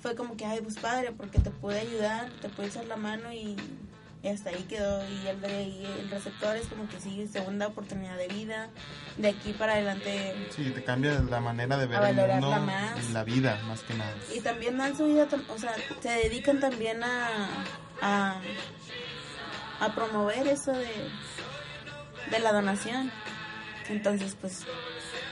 fue 0.00 0.14
como 0.14 0.36
que, 0.36 0.46
ay, 0.46 0.60
pues 0.62 0.78
padre, 0.78 1.12
porque 1.12 1.38
te 1.38 1.50
pude 1.50 1.80
ayudar, 1.80 2.30
te 2.40 2.48
pude 2.48 2.66
echar 2.66 2.86
la 2.86 2.96
mano 2.96 3.32
y, 3.32 3.56
y 4.22 4.28
hasta 4.28 4.50
ahí 4.50 4.64
quedó. 4.68 5.02
Y 5.08 5.26
el, 5.26 5.38
y 5.44 5.84
el 6.00 6.10
receptor 6.10 6.56
es 6.56 6.66
como 6.66 6.88
que 6.88 7.00
sí, 7.00 7.26
segunda 7.26 7.66
oportunidad 7.66 8.16
de 8.16 8.28
vida, 8.28 8.68
de 9.16 9.28
aquí 9.28 9.52
para 9.52 9.74
adelante. 9.74 10.34
Sí, 10.54 10.70
te 10.70 10.84
cambia 10.84 11.20
la 11.28 11.40
manera 11.40 11.76
de 11.76 11.86
ver 11.86 12.02
el 12.02 12.16
mundo 12.16 12.50
más. 12.60 13.08
y 13.08 13.12
la 13.12 13.24
vida, 13.24 13.60
más 13.66 13.80
que 13.80 13.94
nada. 13.94 14.14
Y 14.34 14.40
también 14.40 14.78
dan 14.78 14.96
su 14.96 15.06
vida, 15.06 15.26
o 15.48 15.58
sea, 15.58 15.74
se 16.00 16.08
dedican 16.08 16.60
también 16.60 17.02
a, 17.02 17.48
a, 18.00 18.40
a 19.80 19.94
promover 19.94 20.46
eso 20.46 20.72
de, 20.72 21.08
de 22.30 22.38
la 22.38 22.52
donación. 22.52 23.10
Entonces, 23.88 24.36
pues, 24.40 24.64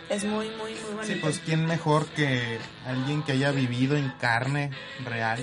es 0.08 0.24
muy, 0.24 0.48
muy, 0.50 0.72
muy 0.72 0.94
bonito. 0.94 1.04
Sí, 1.04 1.14
pues 1.22 1.38
quién 1.38 1.66
mejor 1.66 2.06
que 2.08 2.58
alguien 2.84 3.22
que 3.22 3.32
haya 3.32 3.52
vivido 3.52 3.96
en 3.96 4.10
carne 4.18 4.70
real 5.04 5.38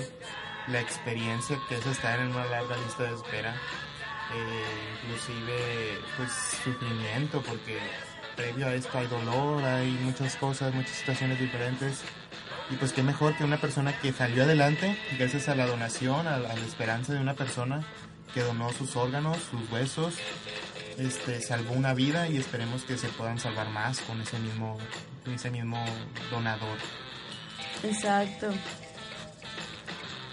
la 0.70 0.80
experiencia 0.80 1.58
que 1.68 1.76
es 1.76 1.86
estar 1.86 2.18
en 2.20 2.28
una 2.28 2.44
larga 2.46 2.76
lista 2.76 3.04
de 3.04 3.14
espera, 3.14 3.54
eh, 4.34 4.64
inclusive 5.02 6.00
pues 6.16 6.30
sufrimiento, 6.62 7.42
porque 7.42 7.78
previo 8.36 8.66
a 8.66 8.74
esto 8.74 8.98
hay 8.98 9.06
dolor, 9.06 9.64
hay 9.64 9.90
muchas 10.02 10.36
cosas, 10.36 10.74
muchas 10.74 10.92
situaciones 10.92 11.40
diferentes. 11.40 12.02
Y 12.70 12.76
pues 12.76 12.92
qué 12.92 13.02
mejor 13.02 13.34
que 13.34 13.44
una 13.44 13.56
persona 13.56 13.98
que 13.98 14.12
salió 14.12 14.42
adelante 14.42 14.98
gracias 15.18 15.48
a 15.48 15.54
la 15.54 15.66
donación, 15.66 16.26
a 16.26 16.34
a 16.34 16.38
la 16.38 16.66
esperanza 16.66 17.14
de 17.14 17.20
una 17.20 17.34
persona 17.34 17.82
que 18.34 18.42
donó 18.42 18.70
sus 18.72 18.94
órganos, 18.94 19.38
sus 19.38 19.70
huesos, 19.70 20.14
este, 20.98 21.40
salvó 21.40 21.72
una 21.72 21.94
vida 21.94 22.28
y 22.28 22.36
esperemos 22.36 22.82
que 22.82 22.98
se 22.98 23.08
puedan 23.08 23.38
salvar 23.38 23.68
más 23.70 24.00
con 24.00 24.20
ese 24.20 24.38
mismo, 24.38 24.76
con 25.24 25.34
ese 25.34 25.50
mismo 25.50 25.82
donador. 26.30 26.78
Exacto. 27.82 28.50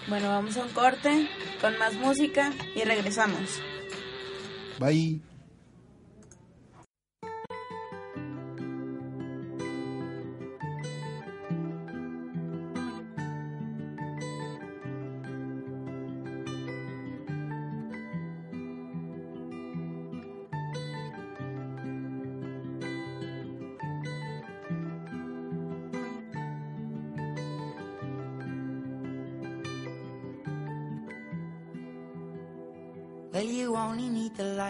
Bueno, 0.08 0.30
vamos 0.30 0.56
a 0.58 0.63
un 0.63 0.70
corte 0.70 1.28
con 1.62 1.78
más 1.80 1.94
música 1.96 2.54
y 2.76 2.84
regresamos. 2.84 3.60
Bye. 4.80 5.35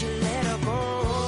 You 0.00 0.08
let 0.20 0.44
her 0.44 0.58
go. 0.64 1.27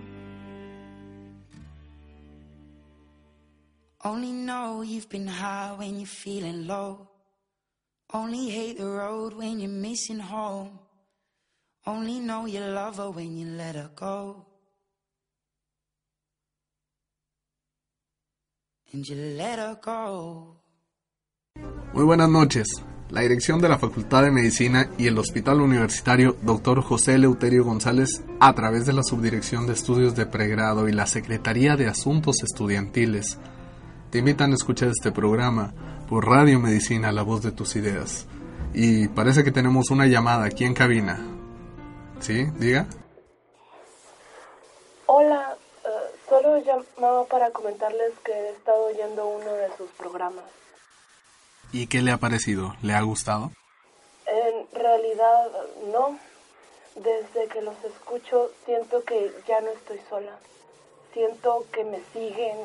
Only 4.03 4.31
know 4.31 4.81
you've 4.81 5.09
been 5.09 5.27
high 5.27 5.75
when 5.77 5.99
you're 5.99 6.07
feeling 6.07 6.65
low. 6.65 7.07
Only 8.13 8.49
hate 8.49 8.77
the 8.77 8.85
road 8.85 9.33
when 9.33 9.59
you're 9.59 9.69
missing 9.69 10.19
home. 10.19 10.79
Only 11.85 12.19
know 12.19 12.47
you 12.47 12.61
love 12.61 12.97
her 12.97 13.11
when 13.11 13.37
you 13.37 13.45
let 13.45 13.75
her 13.75 13.91
go. 13.95 14.45
And 18.91 19.07
you 19.07 19.15
let 19.37 19.59
her 19.59 19.79
go. 19.81 20.57
Muy 21.93 22.03
buenas 22.03 22.29
noches. 22.29 22.67
La 23.09 23.21
dirección 23.21 23.61
de 23.61 23.69
la 23.69 23.77
Facultad 23.77 24.23
de 24.23 24.31
Medicina 24.31 24.89
y 24.97 25.07
el 25.07 25.17
Hospital 25.17 25.61
Universitario 25.61 26.37
Dr. 26.41 26.81
José 26.81 27.15
Eleuterio 27.15 27.65
González, 27.65 28.23
a 28.39 28.53
través 28.53 28.85
de 28.85 28.93
la 28.93 29.03
Subdirección 29.03 29.67
de 29.67 29.73
Estudios 29.73 30.15
de 30.15 30.25
Pregrado 30.25 30.87
y 30.87 30.93
la 30.93 31.05
Secretaría 31.07 31.75
de 31.75 31.87
Asuntos 31.87 32.41
Estudiantiles, 32.41 33.37
te 34.11 34.17
invitan 34.17 34.51
a 34.51 34.55
escuchar 34.55 34.89
este 34.89 35.11
programa 35.13 35.73
por 36.09 36.27
Radio 36.27 36.59
Medicina, 36.59 37.13
la 37.13 37.23
voz 37.23 37.41
de 37.43 37.53
tus 37.53 37.77
ideas. 37.77 38.27
Y 38.73 39.07
parece 39.07 39.43
que 39.43 39.51
tenemos 39.51 39.89
una 39.89 40.05
llamada 40.05 40.45
aquí 40.45 40.65
en 40.65 40.73
cabina. 40.73 41.17
¿Sí? 42.19 42.45
Diga. 42.57 42.87
Hola, 45.05 45.55
eh, 45.85 45.89
solo 46.27 46.57
llamaba 46.57 47.25
para 47.25 47.51
comentarles 47.51 48.11
que 48.25 48.33
he 48.33 48.49
estado 48.49 48.87
oyendo 48.87 49.27
uno 49.27 49.53
de 49.53 49.69
sus 49.77 49.89
programas. 49.91 50.45
¿Y 51.71 51.87
qué 51.87 52.01
le 52.01 52.11
ha 52.11 52.17
parecido? 52.17 52.75
¿Le 52.81 52.93
ha 52.93 53.01
gustado? 53.01 53.51
En 54.27 54.67
realidad, 54.77 55.51
no. 55.93 56.19
Desde 56.95 57.47
que 57.47 57.61
los 57.61 57.75
escucho, 57.85 58.51
siento 58.65 59.01
que 59.05 59.31
ya 59.47 59.61
no 59.61 59.69
estoy 59.69 60.01
sola. 60.09 60.35
Siento 61.13 61.65
que 61.71 61.85
me 61.85 62.01
siguen. 62.11 62.57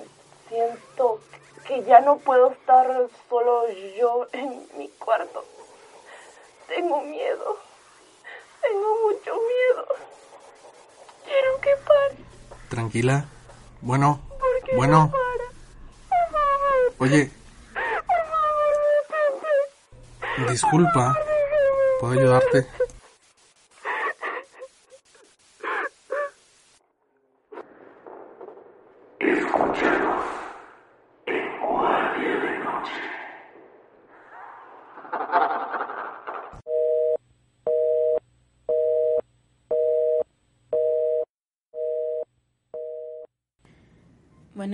Siento 0.48 1.20
que 1.66 1.82
ya 1.84 2.00
no 2.00 2.18
puedo 2.18 2.52
estar 2.52 2.86
solo 3.28 3.64
yo 3.98 4.28
en 4.32 4.66
mi 4.76 4.88
cuarto. 4.98 5.44
Tengo 6.68 7.00
miedo. 7.02 7.58
Tengo 8.62 8.94
mucho 9.04 9.34
miedo. 9.34 9.86
Quiero 11.24 11.60
que 11.60 11.70
pare. 11.84 12.16
Tranquila. 12.68 13.24
Bueno, 13.80 14.20
¿Por 14.28 14.62
qué 14.64 14.76
bueno. 14.76 14.98
no 15.04 15.10
para? 15.10 15.44
Por 16.08 16.32
favor. 16.32 16.92
Oye, 16.98 17.30
Por 17.72 18.24
favor, 18.26 18.74
detente. 20.34 20.52
disculpa. 20.52 21.16
¿Puedo 22.00 22.12
ayudarte? 22.12 22.66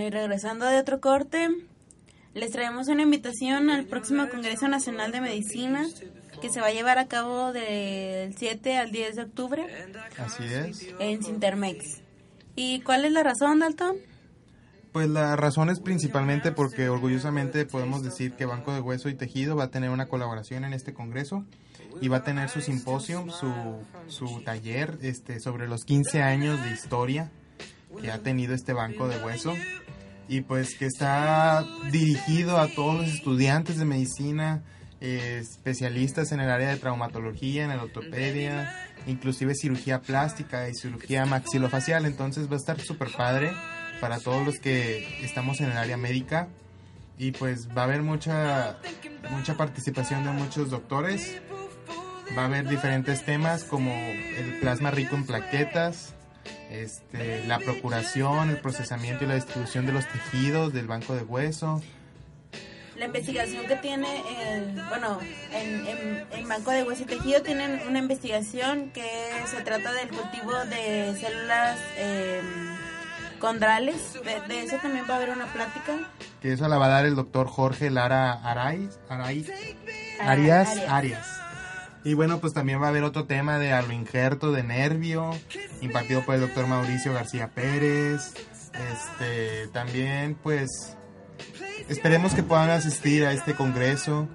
Bueno, 0.03 0.16
y 0.16 0.20
regresando 0.20 0.66
de 0.66 0.80
otro 0.80 1.00
corte, 1.00 1.48
les 2.34 2.50
traemos 2.50 2.88
una 2.88 3.03
invitación 3.03 3.70
al 3.70 3.84
próximo 3.86 4.28
Congreso 4.28 4.66
Nacional 4.66 5.12
de 5.12 5.20
Medicina 5.20 5.86
que 6.40 6.50
se 6.50 6.61
va 6.61 6.68
a 6.68 6.72
llevar 6.72 6.98
a 6.98 7.07
cabo 7.07 7.53
del 7.53 8.34
7 8.36 8.78
al 8.78 8.90
10 8.90 9.14
de 9.14 9.22
octubre 9.22 9.64
Así 10.18 10.42
es. 10.42 10.88
en 10.98 11.22
Sintermex. 11.22 12.00
¿Y 12.57 12.80
cuál 12.80 13.05
es 13.05 13.12
la 13.12 13.22
razón, 13.22 13.61
Dalton? 13.61 13.96
Pues 14.90 15.09
la 15.09 15.36
razón 15.36 15.70
es 15.70 15.78
principalmente 15.78 16.50
porque 16.50 16.88
orgullosamente 16.88 17.64
podemos 17.64 18.03
decir 18.03 18.32
que 18.32 18.44
Banco 18.44 18.72
de 18.72 18.80
Hueso 18.80 19.09
y 19.09 19.14
Tejido 19.14 19.55
va 19.55 19.64
a 19.64 19.70
tener 19.70 19.90
una 19.90 20.07
colaboración 20.07 20.64
en 20.64 20.72
este 20.72 20.94
congreso 20.94 21.44
y 22.00 22.09
va 22.09 22.18
a 22.18 22.24
tener 22.24 22.48
su 22.48 22.61
simposio, 22.61 23.30
su, 23.30 23.53
su 24.09 24.40
taller 24.40 24.98
este, 25.03 25.38
sobre 25.38 25.68
los 25.68 25.84
15 25.84 26.22
años 26.22 26.61
de 26.61 26.72
historia 26.72 27.30
que 28.00 28.11
ha 28.11 28.18
tenido 28.18 28.55
este 28.55 28.72
Banco 28.72 29.09
de 29.09 29.22
Hueso 29.22 29.55
y 30.28 30.42
pues 30.42 30.76
que 30.76 30.86
está 30.86 31.64
dirigido 31.90 32.58
a 32.58 32.68
todos 32.68 33.00
los 33.00 33.08
estudiantes 33.08 33.78
de 33.78 33.84
medicina, 33.84 34.62
eh, 35.00 35.38
especialistas 35.42 36.32
en 36.32 36.40
el 36.40 36.50
área 36.50 36.70
de 36.70 36.76
traumatología, 36.76 37.64
en 37.64 37.70
la 37.70 37.82
ortopedia, 37.82 38.72
inclusive 39.06 39.54
cirugía 39.54 40.00
plástica 40.00 40.68
y 40.68 40.74
cirugía 40.74 41.26
maxilofacial, 41.26 42.06
entonces 42.06 42.48
va 42.48 42.54
a 42.54 42.58
estar 42.58 42.80
súper 42.80 43.10
padre 43.10 43.52
para 44.00 44.18
todos 44.18 44.44
los 44.44 44.58
que 44.58 45.24
estamos 45.24 45.60
en 45.60 45.70
el 45.70 45.76
área 45.76 45.96
médica. 45.96 46.48
Y 47.18 47.32
pues 47.32 47.68
va 47.76 47.82
a 47.82 47.84
haber 47.84 48.02
mucha 48.02 48.78
mucha 49.30 49.56
participación 49.56 50.24
de 50.24 50.30
muchos 50.30 50.70
doctores. 50.70 51.40
Va 52.36 52.42
a 52.42 52.44
haber 52.46 52.68
diferentes 52.68 53.24
temas 53.24 53.64
como 53.64 53.92
el 53.92 54.58
plasma 54.60 54.90
rico 54.90 55.14
en 55.16 55.24
plaquetas 55.24 56.14
este, 56.72 57.44
la 57.46 57.58
procuración 57.58 58.50
el 58.50 58.58
procesamiento 58.58 59.24
y 59.24 59.28
la 59.28 59.34
distribución 59.34 59.86
de 59.86 59.92
los 59.92 60.06
tejidos 60.08 60.72
del 60.72 60.86
banco 60.86 61.14
de 61.14 61.22
hueso 61.22 61.82
La 62.96 63.06
investigación 63.06 63.66
que 63.66 63.76
tiene, 63.76 64.06
el, 64.46 64.80
bueno, 64.88 65.18
en, 65.52 65.86
en, 65.86 66.26
en 66.30 66.48
Banco 66.48 66.70
de 66.70 66.84
Hueso 66.84 67.02
y 67.02 67.06
Tejido 67.06 67.42
tienen 67.42 67.80
una 67.88 67.98
investigación 67.98 68.90
que 68.90 69.08
se 69.46 69.60
trata 69.62 69.92
del 69.92 70.08
cultivo 70.08 70.52
de 70.66 71.16
células 71.20 71.78
eh, 71.96 72.40
condrales. 73.40 74.14
De, 74.24 74.40
de 74.46 74.62
eso 74.62 74.76
también 74.80 75.04
va 75.08 75.14
a 75.14 75.16
haber 75.16 75.30
una 75.30 75.46
plática. 75.52 75.98
que 76.40 76.52
eso 76.52 76.68
la 76.68 76.78
va 76.78 76.86
a 76.86 76.90
dar 76.90 77.06
el 77.06 77.16
doctor 77.16 77.48
Jorge 77.48 77.90
Lara 77.90 78.40
Ah, 78.44 78.84
Arias, 80.20 80.68
Arias. 80.88 81.41
Y 82.05 82.14
bueno, 82.14 82.40
pues 82.40 82.53
también 82.53 82.80
va 82.80 82.86
a 82.86 82.88
haber 82.88 83.05
otro 83.05 83.26
tema 83.26 83.59
de 83.59 83.72
aloinjerto 83.72 84.50
de 84.50 84.64
nervio, 84.64 85.30
impartido 85.80 86.24
por 86.24 86.34
el 86.34 86.40
doctor 86.40 86.66
Mauricio 86.66 87.12
García 87.12 87.48
Pérez. 87.48 88.34
Este, 88.72 89.68
también, 89.68 90.36
pues, 90.42 90.96
esperemos 91.88 92.34
que 92.34 92.42
puedan 92.42 92.70
asistir 92.70 93.24
a 93.24 93.32
este 93.32 93.55
congreso. 93.55 94.28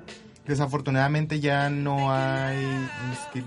Desafortunadamente 0.45 1.41
ya 1.41 1.69
no 1.69 2.13
hay, 2.13 2.87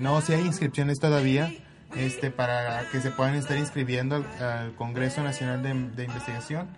no, 0.01 0.21
sí 0.21 0.35
hay 0.35 0.45
inscripciones 0.45 0.99
todavía, 0.99 1.51
este, 1.97 2.31
para 2.31 2.85
que 2.93 3.01
se 3.01 3.11
puedan 3.11 3.37
estar 3.37 3.57
inscribiendo 3.57 4.17
al, 4.17 4.43
al 4.43 4.75
Congreso 4.75 5.23
Nacional 5.23 5.63
de, 5.63 5.73
de 5.97 6.05
Investigación. 6.05 6.69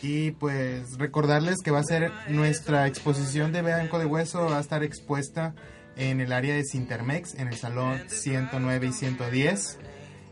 Y 0.00 0.30
pues 0.32 0.96
recordarles 0.96 1.56
que 1.62 1.70
va 1.70 1.80
a 1.80 1.84
ser 1.84 2.12
nuestra 2.28 2.86
exposición 2.86 3.52
de 3.52 3.60
Banco 3.60 3.98
de 3.98 4.06
Hueso, 4.06 4.46
va 4.46 4.56
a 4.56 4.60
estar 4.60 4.82
expuesta 4.82 5.54
en 5.98 6.20
el 6.20 6.32
área 6.32 6.54
de 6.54 6.64
Sintermex, 6.64 7.34
en 7.34 7.48
el 7.48 7.56
salón 7.56 8.00
109 8.08 8.86
y 8.86 8.92
110. 8.92 9.78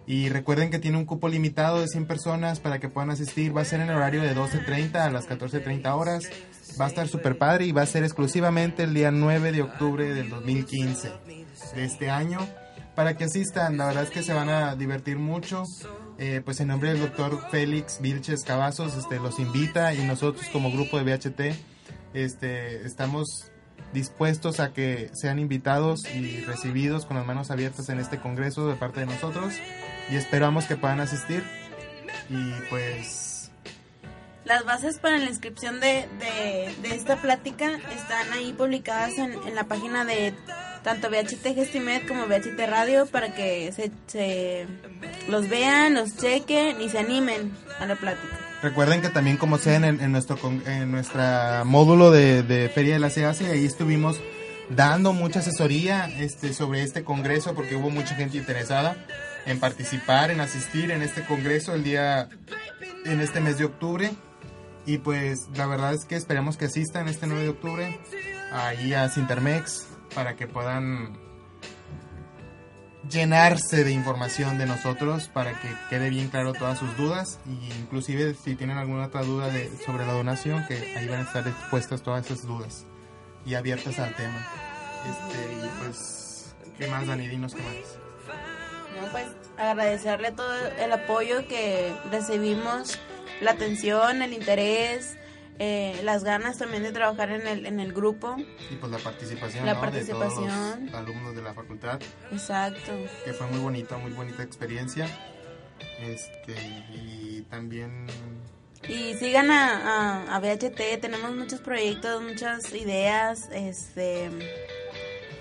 Y 0.06 0.28
recuerden 0.28 0.70
que 0.70 0.78
tiene 0.78 0.96
un 0.96 1.04
cupo 1.04 1.28
limitado 1.28 1.80
de 1.80 1.88
100 1.88 2.06
personas 2.06 2.60
para 2.60 2.78
que 2.78 2.88
puedan 2.88 3.10
asistir. 3.10 3.54
Va 3.54 3.62
a 3.62 3.64
ser 3.64 3.80
en 3.80 3.90
el 3.90 3.96
horario 3.96 4.22
de 4.22 4.34
12.30 4.36 4.94
a 4.94 5.10
las 5.10 5.28
14.30 5.28 5.92
horas. 5.94 6.30
Va 6.80 6.84
a 6.84 6.88
estar 6.88 7.08
súper 7.08 7.36
padre 7.36 7.66
y 7.66 7.72
va 7.72 7.82
a 7.82 7.86
ser 7.86 8.04
exclusivamente 8.04 8.84
el 8.84 8.94
día 8.94 9.10
9 9.10 9.50
de 9.50 9.62
octubre 9.62 10.14
del 10.14 10.30
2015 10.30 11.10
de 11.74 11.84
este 11.84 12.10
año. 12.10 12.38
Para 12.94 13.16
que 13.16 13.24
asistan, 13.24 13.76
la 13.76 13.86
verdad 13.86 14.04
es 14.04 14.10
que 14.10 14.22
se 14.22 14.32
van 14.32 14.48
a 14.48 14.76
divertir 14.76 15.18
mucho. 15.18 15.64
Eh, 16.18 16.40
pues 16.44 16.60
en 16.60 16.68
nombre 16.68 16.90
del 16.90 17.00
doctor 17.00 17.38
Félix 17.50 18.00
Vilches 18.00 18.42
Cavazos 18.42 18.96
este, 18.96 19.18
los 19.18 19.38
invita 19.38 19.92
y 19.92 20.06
nosotros 20.06 20.46
como 20.50 20.72
grupo 20.72 20.98
de 20.98 21.04
BHT 21.04 21.40
este, 22.14 22.86
estamos 22.86 23.50
dispuestos 23.92 24.60
a 24.60 24.72
que 24.72 25.10
sean 25.14 25.38
invitados 25.38 26.04
y 26.14 26.40
recibidos 26.42 27.06
con 27.06 27.16
las 27.16 27.26
manos 27.26 27.50
abiertas 27.50 27.88
en 27.88 27.98
este 27.98 28.18
congreso 28.18 28.68
de 28.68 28.74
parte 28.74 29.00
de 29.00 29.06
nosotros 29.06 29.54
y 30.10 30.16
esperamos 30.16 30.66
que 30.66 30.76
puedan 30.76 31.00
asistir. 31.00 31.42
Y 32.28 32.52
pues 32.68 33.50
Las 34.44 34.64
bases 34.64 34.98
para 34.98 35.18
la 35.18 35.26
inscripción 35.26 35.80
de, 35.80 36.08
de, 36.18 36.94
esta 36.94 37.16
plática 37.16 37.78
están 37.94 38.32
ahí 38.32 38.52
publicadas 38.52 39.16
en, 39.18 39.32
en 39.32 39.54
la 39.54 39.64
página 39.64 40.04
de 40.04 40.34
tanto 40.86 41.10
VHT 41.10 41.56
Gestimed 41.56 42.06
como 42.06 42.26
VHT 42.26 42.60
Radio 42.68 43.06
para 43.06 43.34
que 43.34 43.72
se, 43.72 43.90
se 44.06 44.68
los 45.28 45.48
vean, 45.48 45.94
los 45.94 46.16
chequen 46.16 46.80
y 46.80 46.88
se 46.88 47.00
animen 47.00 47.50
a 47.80 47.86
la 47.86 47.96
plática. 47.96 48.38
recuerden 48.62 49.02
que 49.02 49.08
también 49.08 49.36
como 49.36 49.58
sea 49.58 49.74
en, 49.74 49.84
en 49.84 50.12
nuestro 50.12 50.38
en 50.64 50.92
nuestra 50.92 51.64
módulo 51.66 52.12
de, 52.12 52.44
de 52.44 52.68
Feria 52.68 52.94
de 52.94 53.00
la 53.00 53.10
CAC 53.10 53.40
ahí 53.50 53.64
estuvimos 53.64 54.20
dando 54.70 55.12
mucha 55.12 55.40
asesoría 55.40 56.08
este 56.20 56.54
sobre 56.54 56.82
este 56.82 57.02
congreso 57.02 57.56
porque 57.56 57.74
hubo 57.74 57.90
mucha 57.90 58.14
gente 58.14 58.38
interesada 58.38 58.96
en 59.44 59.58
participar, 59.58 60.30
en 60.30 60.40
asistir 60.40 60.92
en 60.92 61.02
este 61.02 61.24
congreso 61.24 61.74
el 61.74 61.82
día 61.82 62.28
en 63.04 63.20
este 63.20 63.40
mes 63.40 63.58
de 63.58 63.64
octubre 63.64 64.12
y 64.86 64.98
pues 64.98 65.48
la 65.56 65.66
verdad 65.66 65.94
es 65.94 66.04
que 66.04 66.14
esperamos 66.14 66.56
que 66.56 66.66
asistan 66.66 67.08
este 67.08 67.26
9 67.26 67.42
de 67.42 67.48
octubre 67.48 67.98
ahí 68.52 68.94
a 68.94 69.08
Sintermex 69.08 69.95
para 70.16 70.34
que 70.34 70.46
puedan 70.46 71.14
llenarse 73.08 73.84
de 73.84 73.92
información 73.92 74.56
de 74.56 74.64
nosotros 74.64 75.28
para 75.28 75.52
que 75.52 75.68
quede 75.90 76.08
bien 76.08 76.28
claro 76.28 76.54
todas 76.54 76.78
sus 76.78 76.96
dudas 76.96 77.38
y 77.46 77.70
inclusive 77.78 78.34
si 78.34 78.56
tienen 78.56 78.78
alguna 78.78 79.08
otra 79.08 79.22
duda 79.22 79.48
de, 79.48 79.70
sobre 79.84 80.06
la 80.06 80.14
donación 80.14 80.66
que 80.66 80.96
ahí 80.96 81.06
van 81.06 81.20
a 81.20 81.22
estar 81.24 81.46
expuestas 81.46 82.02
todas 82.02 82.24
esas 82.24 82.46
dudas 82.46 82.86
y 83.44 83.54
abiertas 83.54 83.98
al 83.98 84.16
tema. 84.16 84.44
Este 85.08 85.52
y 85.52 85.68
pues 85.80 86.54
qué 86.78 86.88
más 86.88 87.06
Dani 87.06 87.28
dinos 87.28 87.54
qué 87.54 87.62
más. 87.62 87.76
No, 88.98 89.12
pues 89.12 89.26
agradecerle 89.58 90.32
todo 90.32 90.54
el 90.78 90.92
apoyo 90.92 91.46
que 91.46 91.94
recibimos, 92.10 92.98
la 93.42 93.50
atención, 93.50 94.22
el 94.22 94.32
interés, 94.32 95.14
eh, 95.58 96.00
las 96.04 96.22
ganas 96.24 96.58
también 96.58 96.82
de 96.82 96.92
trabajar 96.92 97.30
en 97.30 97.46
el, 97.46 97.66
en 97.66 97.80
el 97.80 97.92
grupo. 97.92 98.36
y 98.70 98.76
pues 98.76 98.92
la 98.92 98.98
participación, 98.98 99.64
La 99.66 99.74
¿no? 99.74 99.80
de 99.80 99.86
participación. 99.90 100.46
todos 100.48 100.80
los 100.80 100.94
alumnos 100.94 101.34
de 101.36 101.42
la 101.42 101.54
facultad 101.54 102.00
Exacto. 102.32 102.92
que 103.24 103.32
fue 103.32 103.46
muy 103.48 103.60
bonita 103.60 103.96
muy 103.98 104.12
bonita 104.12 104.42
experiencia 104.42 105.08
este 106.00 106.54
y 106.92 107.42
también 107.50 108.06
Y 108.88 109.14
sigan 109.14 109.50
a, 109.50 110.26
a, 110.28 110.36
a 110.36 110.38
VHT, 110.40 111.00
tenemos 111.00 111.34
muchos 111.34 111.60
proyectos, 111.60 112.22
muchas 112.22 112.72
ideas, 112.74 113.48
este 113.52 114.30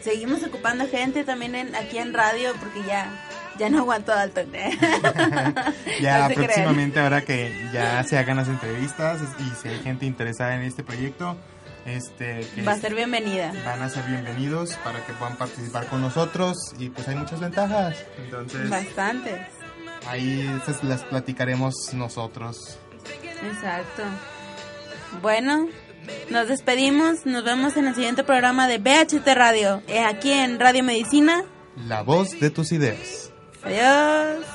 seguimos 0.02 0.44
ocupando 0.44 0.88
gente 0.88 1.24
también 1.24 1.56
en, 1.56 1.76
aquí 1.76 1.98
en 1.98 2.14
radio 2.14 2.54
porque 2.60 2.84
ya 2.88 3.10
ya 3.60 3.70
no 3.70 3.80
aguanto 3.80 4.12
Dalton. 4.14 4.52
ya 6.02 6.28
No 6.30 6.36
próximamente 6.36 7.00
ahora 7.00 7.22
que 7.24 7.70
ya 7.74 8.04
se 8.04 8.18
hagan 8.18 8.38
las 8.38 8.48
entrevistas 8.48 9.20
y 9.40 9.62
si 9.62 9.68
hay 9.70 9.80
gente 9.80 10.06
interesada 10.06 10.56
en 10.56 10.62
este 10.62 10.84
proyecto 10.84 11.38
este 11.86 12.48
Va 12.68 12.72
a 12.74 12.78
ser 12.78 12.96
bienvenida. 12.96 13.54
van 13.66 13.82
a 13.82 13.90
ser 13.90 14.04
bienvenidos 14.06 14.74
para 14.84 15.06
que 15.06 15.14
puedan 15.14 15.36
participar 15.38 15.86
con 15.88 16.02
nosotros 16.02 16.56
y 16.80 16.90
pues 16.90 17.08
hay 17.08 17.16
muchas 17.16 17.40
ventajas 17.40 17.96
entonces 18.18 18.70
Bastantes. 18.70 19.40
ahí 20.08 20.50
esas 20.64 20.84
las 20.84 21.04
platicaremos 21.04 21.74
nosotros 21.94 22.80
Exacto. 23.44 24.02
Bueno, 25.22 25.68
nos 26.32 26.48
despedimos. 26.48 27.26
Nos 27.28 27.44
vemos 27.44 27.78
en 27.78 27.86
el 27.86 27.94
siguiente 27.94 28.24
programa 28.24 28.68
de 28.68 28.80
BHT 28.80 29.28
Radio, 29.36 29.84
eh, 29.88 30.00
aquí 30.00 30.32
en 30.32 30.60
Radio 30.60 30.84
Medicina. 30.84 31.44
la 31.88 32.02
voz 32.02 32.40
de 32.40 32.50
tus 32.50 32.72
ideas 32.72 33.32
Adiós. 33.66 34.55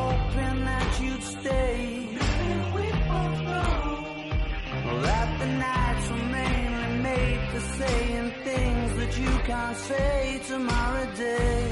saying 7.81 8.31
things 8.43 8.89
that 8.99 9.13
you 9.17 9.31
can't 9.49 9.77
say 9.77 10.41
tomorrow 10.47 11.07
day. 11.15 11.71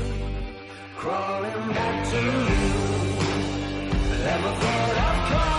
Crawling 0.97 1.68
back 1.78 1.97
to 2.12 2.18
you. 2.18 2.66
Never 4.28 4.51
thought 4.62 4.97
I'd 5.07 5.20
calling 5.32 5.59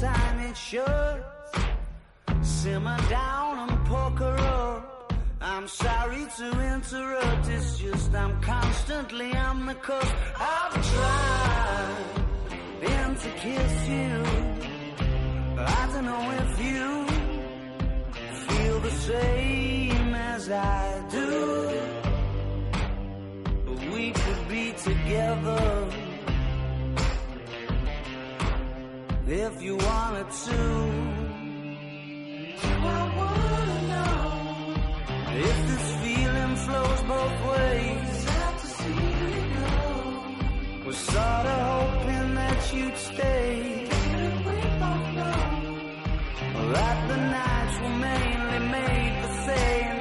time 0.00 0.38
it 0.40 0.56
should. 0.56 1.24
Simmer 2.42 2.98
down 3.08 3.68
and 3.68 3.86
poker 3.86 4.36
up. 4.38 5.12
I'm 5.40 5.68
sorry 5.68 6.26
to 6.38 6.48
interrupt, 6.74 7.48
it's 7.48 7.78
just 7.78 8.14
I'm 8.14 8.40
constantly 8.40 9.34
on 9.34 9.66
the 9.66 9.74
cusp. 9.74 10.14
I've 10.38 10.74
tried 10.92 11.96
been 12.80 13.14
to 13.14 13.30
kiss 13.44 13.88
you. 13.88 14.24
I 15.58 15.88
don't 15.92 16.04
know 16.04 16.30
if 16.42 16.52
you 16.68 17.06
feel 18.46 18.80
the 18.80 18.90
same 18.90 20.14
as 20.14 20.50
I 20.50 21.02
do. 21.10 21.80
But 23.66 23.80
we 23.94 24.10
could 24.10 24.48
be 24.48 24.72
together 24.72 26.05
if 29.28 29.62
you 29.62 29.76
wanted 29.76 30.30
to. 30.30 30.60
I 32.62 33.02
wanna 33.18 33.78
know 33.92 34.74
if 35.34 35.58
this 35.68 35.86
feeling 36.02 36.56
flows 36.56 37.02
both 37.02 37.36
ways? 37.50 38.24
To 38.56 38.66
see 38.66 39.08
it 39.38 39.48
go. 39.58 40.86
Was 40.86 40.96
sorta 40.96 41.56
hoping 41.70 42.34
that 42.36 42.72
you'd 42.72 42.96
stay. 42.96 43.88
That 46.72 46.98
the 47.08 47.16
nights 47.16 47.76
were 47.80 47.96
mainly 48.08 48.60
made 48.70 49.14
for 49.22 49.32
saying 49.46 49.95